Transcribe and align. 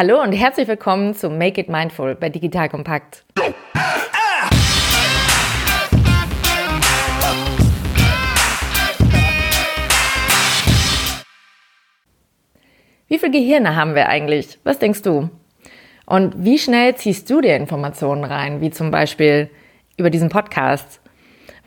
Hallo 0.00 0.22
und 0.22 0.30
herzlich 0.30 0.68
willkommen 0.68 1.12
zu 1.12 1.28
Make 1.28 1.60
It 1.60 1.68
Mindful 1.68 2.14
bei 2.14 2.28
Digital 2.28 2.68
Kompakt. 2.68 3.24
Wie 13.08 13.18
viele 13.18 13.32
Gehirne 13.32 13.74
haben 13.74 13.96
wir 13.96 14.08
eigentlich? 14.08 14.60
Was 14.62 14.78
denkst 14.78 15.02
du? 15.02 15.30
Und 16.06 16.44
wie 16.44 16.60
schnell 16.60 16.94
ziehst 16.94 17.28
du 17.28 17.40
dir 17.40 17.56
Informationen 17.56 18.22
rein, 18.22 18.60
wie 18.60 18.70
zum 18.70 18.92
Beispiel 18.92 19.50
über 19.96 20.10
diesen 20.10 20.28
Podcast? 20.28 21.00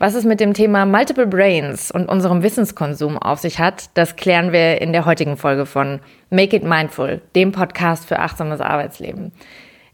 Was 0.02 0.16
es 0.16 0.24
mit 0.24 0.40
dem 0.40 0.52
Thema 0.52 0.84
Multiple 0.84 1.28
Brains 1.28 1.92
und 1.92 2.08
unserem 2.08 2.42
Wissenskonsum 2.42 3.18
auf 3.18 3.38
sich 3.38 3.60
hat, 3.60 3.84
das 3.94 4.16
klären 4.16 4.50
wir 4.50 4.80
in 4.80 4.92
der 4.92 5.04
heutigen 5.06 5.36
Folge 5.36 5.64
von 5.64 6.00
Make 6.28 6.56
It 6.56 6.64
Mindful, 6.64 7.20
dem 7.36 7.52
Podcast 7.52 8.08
für 8.08 8.18
achtsames 8.18 8.60
Arbeitsleben. 8.60 9.30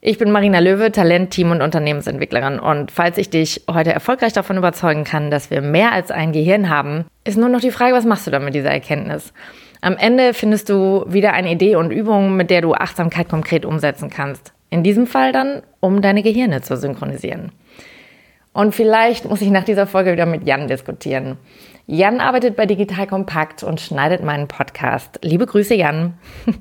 Ich 0.00 0.16
bin 0.16 0.30
Marina 0.30 0.60
Löwe, 0.60 0.90
Talent, 0.92 1.32
Team 1.32 1.50
und 1.50 1.60
Unternehmensentwicklerin. 1.60 2.58
Und 2.58 2.90
falls 2.90 3.18
ich 3.18 3.28
dich 3.28 3.64
heute 3.70 3.92
erfolgreich 3.92 4.32
davon 4.32 4.56
überzeugen 4.56 5.04
kann, 5.04 5.30
dass 5.30 5.50
wir 5.50 5.60
mehr 5.60 5.92
als 5.92 6.10
ein 6.10 6.32
Gehirn 6.32 6.70
haben, 6.70 7.04
ist 7.24 7.36
nur 7.36 7.50
noch 7.50 7.60
die 7.60 7.70
Frage, 7.70 7.94
was 7.94 8.06
machst 8.06 8.26
du 8.26 8.30
dann 8.30 8.46
mit 8.46 8.54
dieser 8.54 8.70
Erkenntnis? 8.70 9.34
Am 9.82 9.98
Ende 9.98 10.32
findest 10.32 10.70
du 10.70 11.04
wieder 11.06 11.34
eine 11.34 11.52
Idee 11.52 11.76
und 11.76 11.90
Übung, 11.90 12.34
mit 12.34 12.48
der 12.48 12.62
du 12.62 12.72
Achtsamkeit 12.72 13.28
konkret 13.28 13.66
umsetzen 13.66 14.08
kannst. 14.08 14.54
In 14.70 14.82
diesem 14.82 15.06
Fall 15.06 15.32
dann, 15.32 15.60
um 15.80 16.00
deine 16.00 16.22
Gehirne 16.22 16.62
zu 16.62 16.78
synchronisieren. 16.78 17.52
Und 18.58 18.74
vielleicht 18.74 19.24
muss 19.24 19.40
ich 19.40 19.50
nach 19.50 19.62
dieser 19.62 19.86
Folge 19.86 20.10
wieder 20.10 20.26
mit 20.26 20.44
Jan 20.44 20.66
diskutieren. 20.66 21.36
Jan 21.86 22.20
arbeitet 22.20 22.56
bei 22.56 22.66
Digital 22.66 23.06
Kompakt 23.06 23.62
und 23.62 23.80
schneidet 23.80 24.24
meinen 24.24 24.48
Podcast. 24.48 25.20
Liebe 25.22 25.46
Grüße, 25.46 25.76
Jan. 25.76 26.14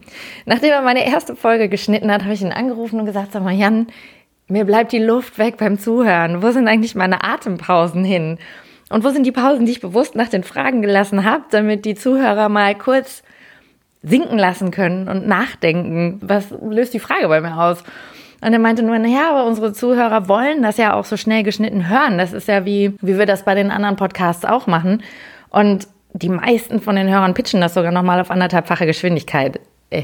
Nachdem 0.45 0.73
er 0.73 0.83
meine 0.83 1.07
erste 1.07 1.35
Folge 1.35 1.69
geschnitten 1.69 2.11
hat, 2.11 2.21
habe 2.21 2.35
ich 2.35 2.43
ihn 2.43 2.51
angerufen 2.51 2.99
und 2.99 3.07
gesagt, 3.07 3.31
sag 3.31 3.41
mal, 3.41 3.55
Jan, 3.55 3.87
mir 4.47 4.63
bleibt 4.63 4.91
die 4.91 4.99
Luft 4.99 5.39
weg 5.39 5.57
beim 5.57 5.79
Zuhören. 5.79 6.43
Wo 6.43 6.51
sind 6.51 6.67
eigentlich 6.67 6.93
meine 6.93 7.23
Atempausen 7.23 8.03
hin? 8.03 8.37
Und 8.91 9.03
wo 9.03 9.09
sind 9.09 9.25
die 9.25 9.31
Pausen, 9.31 9.65
die 9.65 9.71
ich 9.71 9.81
bewusst 9.81 10.13
nach 10.13 10.29
den 10.29 10.43
Fragen 10.43 10.83
gelassen 10.83 11.25
habe, 11.25 11.45
damit 11.49 11.83
die 11.83 11.95
Zuhörer 11.95 12.47
mal 12.47 12.75
kurz 12.75 13.23
sinken 14.03 14.37
lassen 14.37 14.69
können 14.69 15.09
und 15.09 15.27
nachdenken, 15.27 16.19
was 16.21 16.51
löst 16.61 16.93
die 16.93 16.99
Frage 16.99 17.27
bei 17.27 17.41
mir 17.41 17.57
aus? 17.57 17.83
Und 18.41 18.53
er 18.53 18.59
meinte 18.59 18.83
nur, 18.83 18.97
naja, 18.99 19.31
aber 19.31 19.45
unsere 19.45 19.73
Zuhörer 19.73 20.27
wollen 20.27 20.61
das 20.61 20.77
ja 20.77 20.93
auch 20.93 21.05
so 21.05 21.17
schnell 21.17 21.43
geschnitten 21.43 21.89
hören. 21.89 22.17
Das 22.17 22.33
ist 22.33 22.47
ja 22.47 22.65
wie, 22.65 22.93
wie 23.01 23.17
wir 23.17 23.25
das 23.25 23.43
bei 23.43 23.55
den 23.55 23.71
anderen 23.71 23.95
Podcasts 23.95 24.45
auch 24.45 24.67
machen. 24.67 25.01
Und 25.49 25.87
die 26.13 26.29
meisten 26.29 26.79
von 26.79 26.95
den 26.95 27.09
Hörern 27.09 27.33
pitchen 27.33 27.61
das 27.61 27.73
sogar 27.73 27.91
nochmal 27.91 28.19
auf 28.19 28.31
anderthalbfache 28.31 28.85
Geschwindigkeit. 28.85 29.59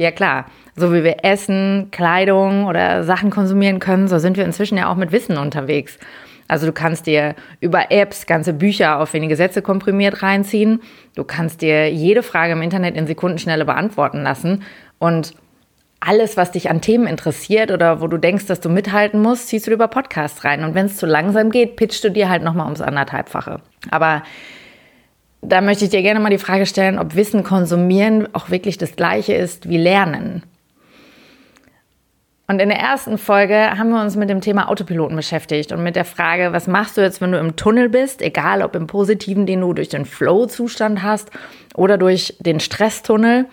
Ja 0.00 0.12
klar, 0.12 0.46
so 0.76 0.94
wie 0.94 1.02
wir 1.02 1.24
Essen, 1.24 1.88
Kleidung 1.90 2.66
oder 2.66 3.02
Sachen 3.02 3.30
konsumieren 3.30 3.80
können, 3.80 4.06
so 4.06 4.20
sind 4.20 4.36
wir 4.36 4.44
inzwischen 4.44 4.78
ja 4.78 4.88
auch 4.88 4.94
mit 4.94 5.10
Wissen 5.10 5.36
unterwegs. 5.36 5.98
Also 6.46 6.66
du 6.66 6.72
kannst 6.72 7.06
dir 7.06 7.34
über 7.58 7.90
Apps 7.90 8.26
ganze 8.26 8.52
Bücher 8.52 9.00
auf 9.00 9.12
wenige 9.12 9.34
Sätze 9.34 9.60
komprimiert 9.60 10.22
reinziehen. 10.22 10.80
Du 11.16 11.24
kannst 11.24 11.62
dir 11.62 11.92
jede 11.92 12.22
Frage 12.22 12.52
im 12.52 12.62
Internet 12.62 12.96
in 12.96 13.08
Sekundenschnelle 13.08 13.64
beantworten 13.64 14.22
lassen. 14.22 14.62
Und 15.00 15.34
alles, 16.00 16.36
was 16.36 16.52
dich 16.52 16.70
an 16.70 16.80
Themen 16.80 17.06
interessiert 17.06 17.70
oder 17.70 18.00
wo 18.00 18.06
du 18.06 18.18
denkst, 18.18 18.46
dass 18.46 18.60
du 18.60 18.68
mithalten 18.68 19.20
musst, 19.20 19.48
ziehst 19.48 19.66
du 19.66 19.72
über 19.72 19.88
Podcasts 19.88 20.44
rein. 20.44 20.64
Und 20.64 20.74
wenn 20.74 20.86
es 20.86 20.96
zu 20.96 21.06
langsam 21.06 21.50
geht, 21.50 21.76
pitchst 21.76 22.04
du 22.04 22.10
dir 22.10 22.28
halt 22.28 22.42
nochmal 22.42 22.66
ums 22.66 22.80
anderthalbfache. 22.80 23.60
Aber 23.90 24.22
da 25.40 25.60
möchte 25.60 25.84
ich 25.84 25.90
dir 25.90 26.02
gerne 26.02 26.20
mal 26.20 26.30
die 26.30 26.38
Frage 26.38 26.66
stellen, 26.66 26.98
ob 26.98 27.14
Wissen 27.14 27.44
konsumieren 27.44 28.32
auch 28.34 28.50
wirklich 28.50 28.78
das 28.78 28.96
gleiche 28.96 29.34
ist 29.34 29.68
wie 29.68 29.76
Lernen. 29.76 30.42
Und 32.50 32.60
in 32.60 32.70
der 32.70 32.78
ersten 32.78 33.18
Folge 33.18 33.76
haben 33.76 33.90
wir 33.90 34.00
uns 34.00 34.16
mit 34.16 34.30
dem 34.30 34.40
Thema 34.40 34.70
Autopiloten 34.70 35.14
beschäftigt 35.14 35.70
und 35.70 35.82
mit 35.82 35.96
der 35.96 36.06
Frage, 36.06 36.54
was 36.54 36.66
machst 36.66 36.96
du 36.96 37.02
jetzt, 37.02 37.20
wenn 37.20 37.32
du 37.32 37.38
im 37.38 37.56
Tunnel 37.56 37.90
bist, 37.90 38.22
egal 38.22 38.62
ob 38.62 38.74
im 38.74 38.86
positiven, 38.86 39.44
den 39.44 39.60
du 39.60 39.74
durch 39.74 39.90
den 39.90 40.06
Flow-Zustand 40.06 41.02
hast 41.02 41.30
oder 41.74 41.98
durch 41.98 42.36
den 42.40 42.58
Stresstunnel. 42.58 43.44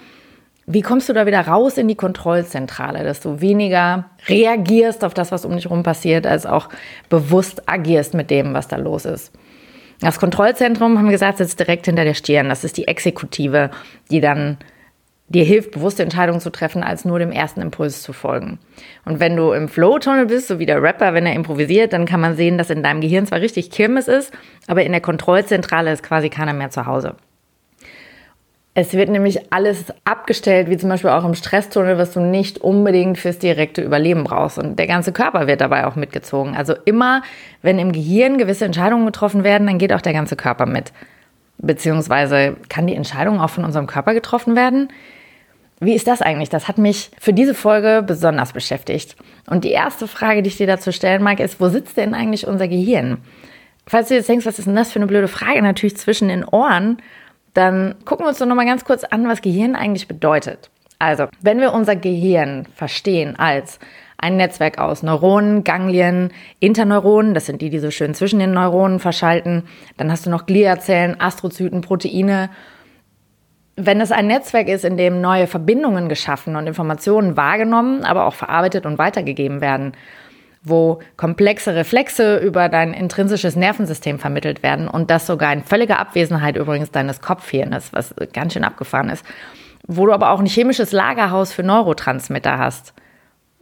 Wie 0.67 0.81
kommst 0.81 1.07
du 1.09 1.13
da 1.13 1.27
wieder 1.27 1.41
raus 1.41 1.77
in 1.77 1.87
die 1.87 1.95
Kontrollzentrale, 1.95 3.03
dass 3.03 3.19
du 3.19 3.39
weniger 3.39 4.05
reagierst 4.27 5.03
auf 5.03 5.13
das, 5.13 5.31
was 5.31 5.45
um 5.45 5.55
dich 5.55 5.65
herum 5.65 5.83
passiert, 5.83 6.25
als 6.25 6.47
auch 6.47 6.69
bewusst 7.07 7.69
agierst 7.69 8.15
mit 8.15 8.31
dem, 8.31 8.53
was 8.55 8.67
da 8.67 8.77
los 8.77 9.05
ist? 9.05 9.31
Das 10.01 10.19
Kontrollzentrum, 10.19 10.97
haben 10.97 11.05
wir 11.05 11.11
gesagt, 11.11 11.37
sitzt 11.37 11.59
direkt 11.59 11.85
hinter 11.85 12.03
der 12.03 12.15
Stirn. 12.15 12.49
Das 12.49 12.63
ist 12.63 12.77
die 12.77 12.87
Exekutive, 12.87 13.69
die 14.09 14.21
dann 14.21 14.57
dir 15.27 15.43
hilft, 15.43 15.71
bewusste 15.71 16.03
Entscheidungen 16.03 16.41
zu 16.41 16.51
treffen, 16.51 16.83
als 16.83 17.05
nur 17.05 17.19
dem 17.19 17.31
ersten 17.31 17.61
Impuls 17.61 18.01
zu 18.01 18.13
folgen. 18.13 18.59
Und 19.05 19.19
wenn 19.19 19.35
du 19.35 19.51
im 19.51 19.67
Flow-Tunnel 19.67 20.25
bist, 20.25 20.47
so 20.47 20.59
wie 20.59 20.65
der 20.65 20.81
Rapper, 20.81 21.13
wenn 21.13 21.25
er 21.25 21.33
improvisiert, 21.33 21.93
dann 21.93 22.05
kann 22.05 22.21
man 22.21 22.35
sehen, 22.35 22.57
dass 22.57 22.69
in 22.69 22.83
deinem 22.83 23.01
Gehirn 23.01 23.25
zwar 23.25 23.41
richtig 23.41 23.71
Kirmes 23.71 24.07
ist, 24.07 24.31
aber 24.67 24.83
in 24.83 24.91
der 24.91 25.01
Kontrollzentrale 25.01 25.91
ist 25.91 26.03
quasi 26.03 26.29
keiner 26.29 26.53
mehr 26.53 26.69
zu 26.69 26.85
Hause. 26.85 27.15
Es 28.77 28.91
wird 28.91 29.09
nämlich 29.09 29.53
alles 29.53 29.85
abgestellt, 30.03 30.69
wie 30.69 30.75
zum 30.75 30.89
Beispiel 30.89 31.09
auch 31.09 31.23
im 31.23 31.33
Stresstunnel, 31.33 31.97
was 31.97 32.11
du 32.11 32.19
nicht 32.19 32.57
unbedingt 32.57 33.17
fürs 33.17 33.39
direkte 33.39 33.81
Überleben 33.81 34.25
brauchst. 34.25 34.59
Und 34.59 34.77
der 34.77 34.85
ganze 34.85 35.13
Körper 35.13 35.47
wird 35.47 35.61
dabei 35.61 35.87
auch 35.87 35.95
mitgezogen. 35.95 36.57
Also 36.57 36.75
immer, 36.83 37.23
wenn 37.61 37.79
im 37.79 37.93
Gehirn 37.93 38.37
gewisse 38.37 38.65
Entscheidungen 38.65 39.05
getroffen 39.05 39.45
werden, 39.45 39.65
dann 39.65 39.77
geht 39.77 39.93
auch 39.93 40.01
der 40.01 40.11
ganze 40.11 40.35
Körper 40.35 40.65
mit. 40.65 40.91
Beziehungsweise 41.57 42.57
kann 42.67 42.85
die 42.85 42.95
Entscheidung 42.95 43.39
auch 43.39 43.49
von 43.49 43.63
unserem 43.63 43.87
Körper 43.87 44.13
getroffen 44.13 44.57
werden? 44.57 44.89
Wie 45.79 45.95
ist 45.95 46.07
das 46.07 46.21
eigentlich? 46.21 46.49
Das 46.49 46.67
hat 46.67 46.77
mich 46.77 47.11
für 47.17 47.31
diese 47.31 47.53
Folge 47.53 48.03
besonders 48.05 48.51
beschäftigt. 48.51 49.15
Und 49.49 49.63
die 49.63 49.71
erste 49.71 50.05
Frage, 50.05 50.41
die 50.41 50.49
ich 50.49 50.57
dir 50.57 50.67
dazu 50.67 50.91
stellen 50.91 51.23
mag, 51.23 51.39
ist, 51.39 51.61
wo 51.61 51.69
sitzt 51.69 51.95
denn 51.95 52.13
eigentlich 52.13 52.45
unser 52.45 52.67
Gehirn? 52.67 53.19
Falls 53.87 54.09
du 54.09 54.15
jetzt 54.15 54.27
denkst, 54.27 54.45
was 54.45 54.59
ist 54.59 54.65
denn 54.65 54.75
das 54.75 54.91
für 54.91 54.99
eine 54.99 55.07
blöde 55.07 55.29
Frage? 55.29 55.61
Natürlich 55.61 55.95
zwischen 55.95 56.27
den 56.27 56.43
Ohren. 56.43 56.97
Dann 57.55 57.95
gucken 58.05 58.25
wir 58.25 58.29
uns 58.29 58.37
doch 58.37 58.45
nochmal 58.45 58.67
ganz 58.67 58.85
kurz 58.85 59.03
an, 59.03 59.27
was 59.27 59.41
Gehirn 59.41 59.75
eigentlich 59.75 60.07
bedeutet. 60.07 60.69
Also, 60.99 61.25
wenn 61.41 61.59
wir 61.59 61.73
unser 61.73 61.95
Gehirn 61.95 62.67
verstehen 62.75 63.35
als 63.37 63.79
ein 64.17 64.37
Netzwerk 64.37 64.77
aus 64.77 65.03
Neuronen, 65.03 65.63
Ganglien, 65.63 66.31
Interneuronen, 66.59 67.33
das 67.33 67.47
sind 67.47 67.61
die, 67.61 67.69
die 67.69 67.79
so 67.79 67.91
schön 67.91 68.13
zwischen 68.13 68.39
den 68.39 68.51
Neuronen 68.51 68.99
verschalten, 68.99 69.63
dann 69.97 70.11
hast 70.11 70.25
du 70.25 70.29
noch 70.29 70.45
Gliazellen, 70.45 71.19
Astrozyten, 71.19 71.81
Proteine 71.81 72.49
wenn 73.77 73.99
es 73.99 74.11
ein 74.11 74.27
Netzwerk 74.27 74.69
ist, 74.69 74.85
in 74.85 74.97
dem 74.97 75.19
neue 75.19 75.47
Verbindungen 75.47 76.07
geschaffen 76.07 76.55
und 76.55 76.67
Informationen 76.67 77.35
wahrgenommen, 77.35 78.05
aber 78.05 78.25
auch 78.25 78.33
verarbeitet 78.33 78.85
und 78.85 78.97
weitergegeben 78.97 79.59
werden, 79.59 79.93
wo 80.65 80.99
komplexe 81.15 81.75
Reflexe 81.75 82.37
über 82.37 82.69
dein 82.69 82.93
intrinsisches 82.93 83.55
Nervensystem 83.55 84.19
vermittelt 84.19 84.63
werden 84.63 84.87
und 84.87 85.09
das 85.09 85.27
sogar 85.27 85.53
in 85.53 85.63
völliger 85.63 85.99
Abwesenheit 85.99 86.57
übrigens 86.57 86.91
deines 86.91 87.21
Kopfhirnes, 87.21 87.93
was 87.93 88.13
ganz 88.33 88.53
schön 88.53 88.63
abgefahren 88.63 89.09
ist, 89.09 89.25
wo 89.87 90.05
du 90.05 90.13
aber 90.13 90.31
auch 90.31 90.39
ein 90.39 90.47
chemisches 90.47 90.91
Lagerhaus 90.91 91.53
für 91.53 91.63
Neurotransmitter 91.63 92.57
hast, 92.57 92.93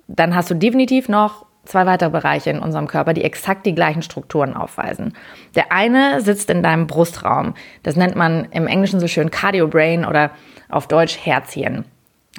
dann 0.08 0.36
hast 0.36 0.50
du 0.50 0.56
definitiv 0.56 1.10
noch 1.10 1.46
zwei 1.66 1.86
weitere 1.86 2.10
Bereiche 2.10 2.50
in 2.50 2.60
unserem 2.60 2.88
Körper, 2.88 3.14
die 3.14 3.24
exakt 3.24 3.66
die 3.66 3.76
gleichen 3.76 4.02
Strukturen 4.02 4.54
aufweisen. 4.54 5.14
Der 5.56 5.72
eine 5.72 6.22
sitzt 6.22 6.50
in 6.50 6.64
deinem 6.64 6.88
Brustraum. 6.88 7.54
Das 7.84 7.96
nennt 7.96 8.16
man 8.16 8.46
im 8.52 8.68
Englischen 8.68 9.00
so 9.00 9.08
schön 9.08 9.32
Cardiobrain 9.32 10.06
oder 10.06 10.32
auf 10.70 10.88
Deutsch 10.88 11.18
Herzhirn. 11.18 11.86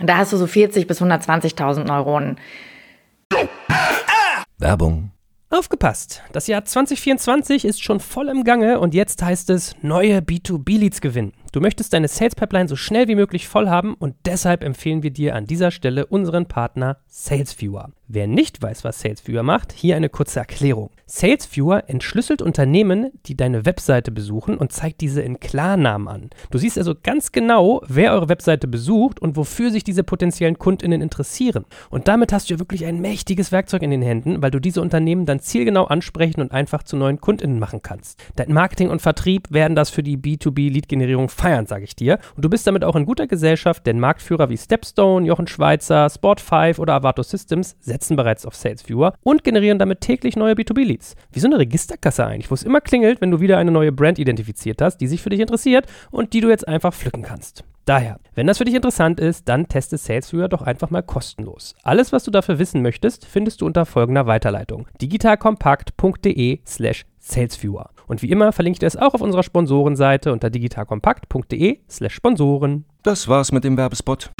Da 0.02 0.16
hast 0.16 0.32
du 0.32 0.36
so 0.36 0.46
40 0.46 0.86
bis 0.86 1.00
120.000 1.00 1.84
Neuronen. 1.84 2.36
Werbung. 4.64 5.10
Aufgepasst! 5.50 6.22
Das 6.32 6.46
Jahr 6.46 6.64
2024 6.64 7.66
ist 7.66 7.84
schon 7.84 8.00
voll 8.00 8.30
im 8.30 8.44
Gange 8.44 8.80
und 8.80 8.94
jetzt 8.94 9.22
heißt 9.22 9.50
es 9.50 9.76
neue 9.82 10.20
B2B-Leads 10.20 11.02
gewinnen. 11.02 11.34
Du 11.52 11.60
möchtest 11.60 11.92
deine 11.92 12.08
Sales 12.08 12.34
Pipeline 12.34 12.66
so 12.66 12.74
schnell 12.74 13.06
wie 13.06 13.14
möglich 13.14 13.46
voll 13.46 13.68
haben 13.68 13.92
und 13.92 14.16
deshalb 14.24 14.64
empfehlen 14.64 15.02
wir 15.02 15.10
dir 15.10 15.36
an 15.36 15.44
dieser 15.44 15.70
Stelle 15.70 16.06
unseren 16.06 16.46
Partner 16.46 16.96
SalesViewer. 17.08 17.90
Wer 18.08 18.26
nicht 18.26 18.62
weiß, 18.62 18.84
was 18.84 19.00
SalesViewer 19.00 19.42
macht, 19.42 19.70
hier 19.70 19.96
eine 19.96 20.08
kurze 20.08 20.38
Erklärung. 20.38 20.88
SalesViewer 21.06 21.84
entschlüsselt 21.88 22.40
Unternehmen, 22.40 23.10
die 23.26 23.36
deine 23.36 23.66
Webseite 23.66 24.10
besuchen 24.10 24.56
und 24.56 24.72
zeigt 24.72 25.00
diese 25.02 25.20
in 25.20 25.38
Klarnamen 25.38 26.08
an. 26.08 26.30
Du 26.50 26.58
siehst 26.58 26.78
also 26.78 26.94
ganz 27.00 27.30
genau, 27.32 27.82
wer 27.86 28.12
eure 28.12 28.28
Webseite 28.28 28.66
besucht 28.68 29.20
und 29.20 29.36
wofür 29.36 29.70
sich 29.70 29.84
diese 29.84 30.02
potenziellen 30.02 30.58
Kundinnen 30.58 31.02
interessieren. 31.02 31.66
Und 31.90 32.08
damit 32.08 32.32
hast 32.32 32.48
du 32.48 32.54
ja 32.54 32.58
wirklich 32.58 32.86
ein 32.86 33.00
mächtiges 33.00 33.52
Werkzeug 33.52 33.82
in 33.82 33.90
den 33.90 34.02
Händen, 34.02 34.42
weil 34.42 34.50
du 34.50 34.60
diese 34.60 34.80
Unternehmen 34.80 35.26
dann 35.26 35.40
zielgenau 35.40 35.84
ansprechen 35.84 36.40
und 36.40 36.52
einfach 36.52 36.82
zu 36.82 36.96
neuen 36.96 37.20
Kundinnen 37.20 37.58
machen 37.58 37.82
kannst. 37.82 38.22
Dein 38.36 38.52
Marketing 38.52 38.88
und 38.88 39.02
Vertrieb 39.02 39.52
werden 39.52 39.76
das 39.76 39.90
für 39.90 40.02
die 40.02 40.16
B2B-Lead-Generierung 40.16 41.28
feiern, 41.28 41.66
sage 41.66 41.84
ich 41.84 41.96
dir. 41.96 42.18
Und 42.34 42.44
du 42.44 42.48
bist 42.48 42.66
damit 42.66 42.82
auch 42.82 42.96
in 42.96 43.04
guter 43.04 43.26
Gesellschaft, 43.26 43.86
denn 43.86 44.00
Marktführer 44.00 44.48
wie 44.48 44.56
Stepstone, 44.56 45.26
Jochen 45.26 45.46
Schweizer, 45.46 46.06
Sport5 46.06 46.78
oder 46.78 46.94
Avato 46.94 47.22
Systems 47.22 47.76
setzen 47.80 48.16
bereits 48.16 48.46
auf 48.46 48.56
SalesViewer 48.56 49.14
und 49.22 49.44
generieren 49.44 49.78
damit 49.78 50.00
täglich 50.00 50.36
neue 50.36 50.54
B2B-Leads. 50.54 50.93
Wie 51.32 51.40
so 51.40 51.46
eine 51.46 51.58
Registerkasse 51.58 52.26
eigentlich, 52.26 52.50
wo 52.50 52.54
es 52.54 52.62
immer 52.62 52.80
klingelt, 52.80 53.20
wenn 53.20 53.30
du 53.30 53.40
wieder 53.40 53.58
eine 53.58 53.70
neue 53.70 53.92
Brand 53.92 54.18
identifiziert 54.18 54.80
hast, 54.82 54.96
die 54.98 55.06
sich 55.06 55.22
für 55.22 55.30
dich 55.30 55.40
interessiert 55.40 55.86
und 56.10 56.32
die 56.32 56.40
du 56.40 56.48
jetzt 56.48 56.68
einfach 56.68 56.94
pflücken 56.94 57.22
kannst. 57.22 57.64
Daher, 57.84 58.18
wenn 58.34 58.46
das 58.46 58.58
für 58.58 58.64
dich 58.64 58.74
interessant 58.74 59.20
ist, 59.20 59.48
dann 59.48 59.68
teste 59.68 59.98
SalesViewer 59.98 60.48
doch 60.48 60.62
einfach 60.62 60.88
mal 60.88 61.02
kostenlos. 61.02 61.74
Alles, 61.82 62.12
was 62.12 62.24
du 62.24 62.30
dafür 62.30 62.58
wissen 62.58 62.80
möchtest, 62.80 63.26
findest 63.26 63.60
du 63.60 63.66
unter 63.66 63.84
folgender 63.84 64.26
Weiterleitung: 64.26 64.86
digitalkompakt.de/slash 65.02 67.04
salesviewer. 67.18 67.90
Und 68.06 68.22
wie 68.22 68.30
immer 68.30 68.52
verlinke 68.52 68.76
ich 68.76 68.80
das 68.80 68.96
auch 68.96 69.12
auf 69.14 69.20
unserer 69.20 69.42
Sponsorenseite 69.42 70.32
unter 70.32 70.48
digitalkompakt.de/slash 70.48 72.14
Sponsoren. 72.14 72.86
Das 73.02 73.28
war's 73.28 73.52
mit 73.52 73.64
dem 73.64 73.76
Werbespot. 73.76 74.30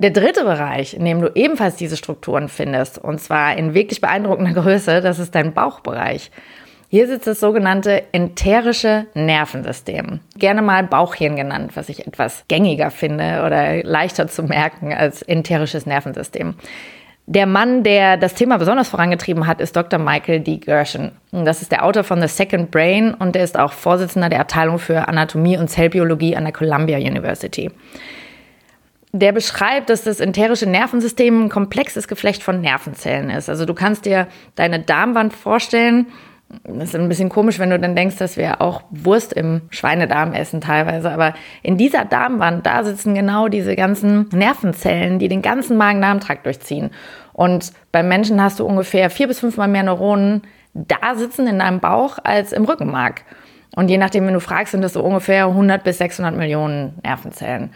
Der 0.00 0.10
dritte 0.10 0.44
Bereich, 0.44 0.94
in 0.94 1.04
dem 1.04 1.20
du 1.20 1.32
ebenfalls 1.34 1.74
diese 1.74 1.96
Strukturen 1.96 2.48
findest, 2.48 2.98
und 2.98 3.20
zwar 3.20 3.56
in 3.56 3.74
wirklich 3.74 4.00
beeindruckender 4.00 4.52
Größe, 4.52 5.00
das 5.00 5.18
ist 5.18 5.34
dein 5.34 5.54
Bauchbereich. 5.54 6.30
Hier 6.88 7.06
sitzt 7.08 7.26
das 7.26 7.40
sogenannte 7.40 8.04
enterische 8.12 9.06
Nervensystem. 9.14 10.20
Gerne 10.36 10.62
mal 10.62 10.84
Bauchhirn 10.84 11.36
genannt, 11.36 11.72
was 11.74 11.88
ich 11.88 12.06
etwas 12.06 12.44
gängiger 12.48 12.90
finde 12.90 13.42
oder 13.44 13.82
leichter 13.82 14.28
zu 14.28 14.44
merken 14.44 14.94
als 14.94 15.20
enterisches 15.20 15.84
Nervensystem. 15.84 16.54
Der 17.26 17.44
Mann, 17.44 17.82
der 17.82 18.16
das 18.16 18.32
Thema 18.32 18.56
besonders 18.56 18.88
vorangetrieben 18.88 19.46
hat, 19.46 19.60
ist 19.60 19.76
Dr. 19.76 19.98
Michael 19.98 20.40
D. 20.40 20.56
Gershon. 20.56 21.10
Das 21.30 21.60
ist 21.60 21.72
der 21.72 21.84
Autor 21.84 22.04
von 22.04 22.22
The 22.22 22.28
Second 22.28 22.70
Brain 22.70 23.12
und 23.12 23.34
der 23.34 23.44
ist 23.44 23.58
auch 23.58 23.72
Vorsitzender 23.72 24.30
der 24.30 24.40
Abteilung 24.40 24.78
für 24.78 25.08
Anatomie 25.08 25.58
und 25.58 25.68
Zellbiologie 25.68 26.36
an 26.36 26.44
der 26.44 26.54
Columbia 26.54 26.96
University. 26.96 27.70
Der 29.12 29.32
beschreibt, 29.32 29.88
dass 29.88 30.04
das 30.04 30.20
enterische 30.20 30.66
Nervensystem 30.66 31.44
ein 31.44 31.48
komplexes 31.48 32.08
Geflecht 32.08 32.42
von 32.42 32.60
Nervenzellen 32.60 33.30
ist. 33.30 33.48
Also 33.48 33.64
du 33.64 33.74
kannst 33.74 34.04
dir 34.04 34.28
deine 34.54 34.80
Darmwand 34.80 35.32
vorstellen 35.32 36.06
das 36.64 36.90
ist 36.90 36.94
ein 36.94 37.08
bisschen 37.08 37.28
komisch, 37.28 37.58
wenn 37.58 37.70
du 37.70 37.78
dann 37.78 37.94
denkst, 37.94 38.16
dass 38.16 38.38
wir 38.38 38.62
auch 38.62 38.82
Wurst 38.90 39.34
im 39.34 39.62
Schweinedarm 39.70 40.32
essen 40.32 40.62
teilweise. 40.62 41.10
Aber 41.10 41.34
in 41.62 41.76
dieser 41.76 42.06
Darmwand, 42.06 42.64
da 42.64 42.84
sitzen 42.84 43.14
genau 43.14 43.48
diese 43.48 43.76
ganzen 43.76 44.28
Nervenzellen, 44.32 45.18
die 45.18 45.28
den 45.28 45.42
ganzen 45.42 45.76
Magen-Darm-Trakt 45.76 46.46
durchziehen. 46.46 46.90
Und 47.34 47.72
beim 47.92 48.08
Menschen 48.08 48.42
hast 48.42 48.60
du 48.60 48.64
ungefähr 48.64 49.10
vier 49.10 49.28
bis 49.28 49.40
fünfmal 49.40 49.68
mehr 49.68 49.82
Neuronen 49.82 50.42
da 50.72 51.16
sitzen 51.16 51.46
in 51.46 51.58
deinem 51.58 51.80
Bauch 51.80 52.18
als 52.22 52.52
im 52.52 52.64
Rückenmark. 52.64 53.24
Und 53.74 53.90
je 53.90 53.98
nachdem, 53.98 54.26
wenn 54.26 54.34
du 54.34 54.40
fragst, 54.40 54.72
sind 54.72 54.82
das 54.82 54.94
so 54.94 55.02
ungefähr 55.02 55.46
100 55.46 55.84
bis 55.84 55.98
600 55.98 56.34
Millionen 56.34 56.98
Nervenzellen. 57.02 57.70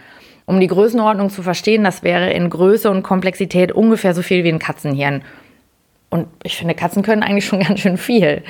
Um 0.47 0.61
die 0.61 0.67
Größenordnung 0.67 1.31
zu 1.31 1.43
verstehen, 1.43 1.85
das 1.85 2.03
wäre 2.03 2.33
in 2.33 2.50
Größe 2.50 2.91
und 2.91 3.03
Komplexität 3.03 3.73
ungefähr 3.73 4.15
so 4.15 4.23
viel 4.23 4.44
wie 4.44 4.49
ein 4.49 4.59
Katzenhirn. 4.59 5.23
Und 6.11 6.27
ich 6.43 6.56
finde, 6.56 6.75
Katzen 6.75 7.03
können 7.03 7.23
eigentlich 7.23 7.47
schon 7.47 7.61
ganz 7.67 7.81
schön 7.81 7.97
viel. 7.97 8.43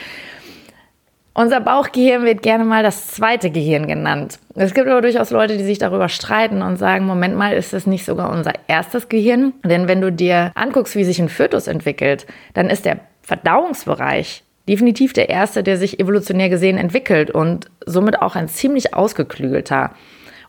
Unser 1.34 1.60
Bauchgehirn 1.60 2.24
wird 2.24 2.42
gerne 2.42 2.64
mal 2.64 2.82
das 2.82 3.06
zweite 3.06 3.50
Gehirn 3.50 3.86
genannt. 3.86 4.38
Es 4.54 4.74
gibt 4.74 4.86
aber 4.88 5.00
durchaus 5.00 5.30
Leute, 5.30 5.56
die 5.56 5.64
sich 5.64 5.78
darüber 5.78 6.10
streiten 6.10 6.60
und 6.60 6.76
sagen, 6.76 7.06
Moment 7.06 7.36
mal, 7.36 7.54
ist 7.54 7.72
das 7.72 7.86
nicht 7.86 8.04
sogar 8.04 8.30
unser 8.30 8.52
erstes 8.68 9.08
Gehirn? 9.08 9.54
Denn 9.64 9.88
wenn 9.88 10.02
du 10.02 10.12
dir 10.12 10.52
anguckst, 10.54 10.94
wie 10.94 11.04
sich 11.04 11.18
ein 11.20 11.30
Fötus 11.30 11.68
entwickelt, 11.68 12.26
dann 12.52 12.68
ist 12.68 12.84
der 12.84 13.00
Verdauungsbereich 13.22 14.44
definitiv 14.68 15.14
der 15.14 15.30
erste, 15.30 15.62
der 15.62 15.78
sich 15.78 16.00
evolutionär 16.00 16.50
gesehen 16.50 16.76
entwickelt 16.76 17.30
und 17.30 17.70
somit 17.86 18.20
auch 18.20 18.36
ein 18.36 18.48
ziemlich 18.48 18.94
ausgeklügelter. 18.94 19.92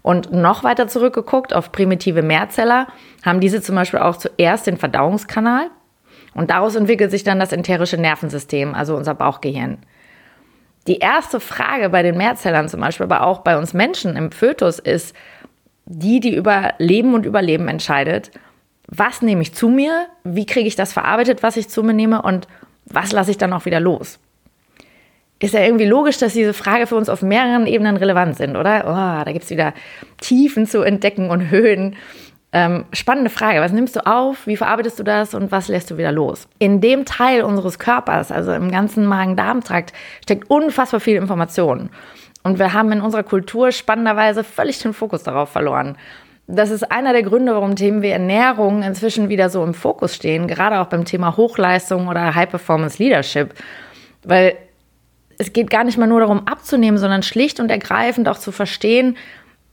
Und 0.04 0.32
noch 0.32 0.64
weiter 0.64 0.88
zurückgeguckt 0.88 1.56
auf 1.56 1.72
primitive 1.72 2.22
Mehrzeller, 2.22 2.88
haben 3.26 3.40
diese 3.40 3.62
zum 3.62 3.76
Beispiel 3.76 4.00
auch 4.00 4.18
zuerst 4.18 4.68
den 4.68 4.78
Verdauungskanal, 4.78 5.72
und 6.36 6.50
daraus 6.50 6.76
entwickelt 6.76 7.12
sich 7.12 7.24
dann 7.24 7.40
das 7.40 7.52
enterische 7.52 7.98
Nervensystem, 7.98 8.74
also 8.74 8.96
unser 8.96 9.14
Bauchgehirn. 9.14 9.78
Die 10.88 10.98
erste 10.98 11.40
Frage 11.40 11.90
bei 11.90 12.04
den 12.04 12.18
Mehrzellern 12.18 12.68
zum 12.68 12.82
Beispiel, 12.82 13.06
aber 13.06 13.24
auch 13.26 13.40
bei 13.40 13.58
uns 13.58 13.74
Menschen 13.74 14.16
im 14.16 14.32
Fötus 14.32 14.80
ist 14.80 15.16
die, 15.86 16.20
die 16.20 16.36
über 16.36 16.74
Leben 16.78 17.14
und 17.14 17.26
Überleben 17.26 17.68
entscheidet. 17.68 18.32
Was 18.88 19.22
nehme 19.22 19.42
ich 19.42 19.54
zu 19.54 19.70
mir? 19.70 20.08
Wie 20.24 20.46
kriege 20.46 20.68
ich 20.68 20.76
das 20.76 20.92
verarbeitet, 20.92 21.44
was 21.44 21.58
ich 21.58 21.70
zu 21.70 21.84
mir 21.84 21.94
nehme? 21.94 22.22
Und 22.22 22.48
was 22.86 23.12
lasse 23.12 23.32
ich 23.32 23.38
dann 23.38 23.54
auch 23.54 23.66
wieder 23.66 23.80
los? 23.80 24.20
Ist 25.44 25.54
ja 25.54 25.60
irgendwie 25.60 25.84
logisch, 25.84 26.20
dass 26.20 26.32
diese 26.32 26.54
Frage 26.54 26.88
für 26.88 26.96
uns 26.96 27.10
auf 27.10 27.22
mehreren 27.22 27.68
Ebenen 27.68 27.98
relevant 27.98 28.38
sind, 28.38 28.56
oder? 28.56 28.86
Oh, 28.86 29.26
da 29.26 29.30
gibt 29.34 29.44
es 29.44 29.50
wieder 29.50 29.74
Tiefen 30.22 30.66
zu 30.66 30.84
entdecken 30.84 31.30
und 31.30 31.50
Höhen. 31.50 31.98
Ähm, 32.54 32.86
spannende 32.94 33.30
Frage. 33.30 33.60
Was 33.60 33.74
nimmst 33.74 33.98
du 33.98 34.08
auf? 34.08 34.48
Wie 34.48 34.56
verarbeitest 34.56 35.00
du 35.00 35.04
das? 35.04 35.34
Und 35.34 35.52
was 35.52 35.68
lässt 35.68 35.92
du 35.92 35.98
wieder 35.98 36.14
los? 36.14 36.48
In 36.60 36.80
dem 36.80 37.04
Teil 37.04 37.42
unseres 37.42 37.78
Körpers, 37.78 38.32
also 38.32 38.54
im 38.54 38.72
ganzen 38.72 39.06
Magen-Darm-Trakt, 39.06 39.92
steckt 40.24 40.50
unfassbar 40.50 41.02
viel 41.02 41.18
Information. 41.18 41.90
Und 42.44 42.58
wir 42.58 42.72
haben 42.72 42.94
in 42.94 43.02
unserer 43.02 43.24
Kultur 43.24 43.74
spannenderweise 43.74 44.46
völlig 44.46 44.80
den 44.80 44.94
Fokus 44.94 45.24
darauf 45.24 45.50
verloren. 45.50 45.98
Das 46.48 46.70
ist 46.70 46.90
einer 46.90 47.12
der 47.12 47.24
Gründe, 47.24 47.54
warum 47.54 47.76
Themen 47.76 48.02
wie 48.02 48.12
Ernährung 48.12 48.82
inzwischen 48.82 49.28
wieder 49.28 49.50
so 49.50 49.62
im 49.62 49.74
Fokus 49.74 50.16
stehen, 50.16 50.48
gerade 50.48 50.80
auch 50.80 50.88
beim 50.88 51.04
Thema 51.04 51.36
Hochleistung 51.36 52.08
oder 52.08 52.34
High 52.34 52.50
Performance 52.50 53.04
Leadership. 53.04 53.54
Weil 54.24 54.56
es 55.38 55.54
geht 55.54 55.70
gar 55.70 55.84
nicht 55.84 55.98
mal 55.98 56.08
nur 56.08 56.20
darum 56.20 56.48
abzunehmen, 56.48 56.98
sondern 56.98 57.24
schlicht 57.24 57.60
und 57.60 57.70
ergreifend 57.70 58.28
auch 58.28 58.38
zu 58.38 58.52
verstehen, 58.52 59.18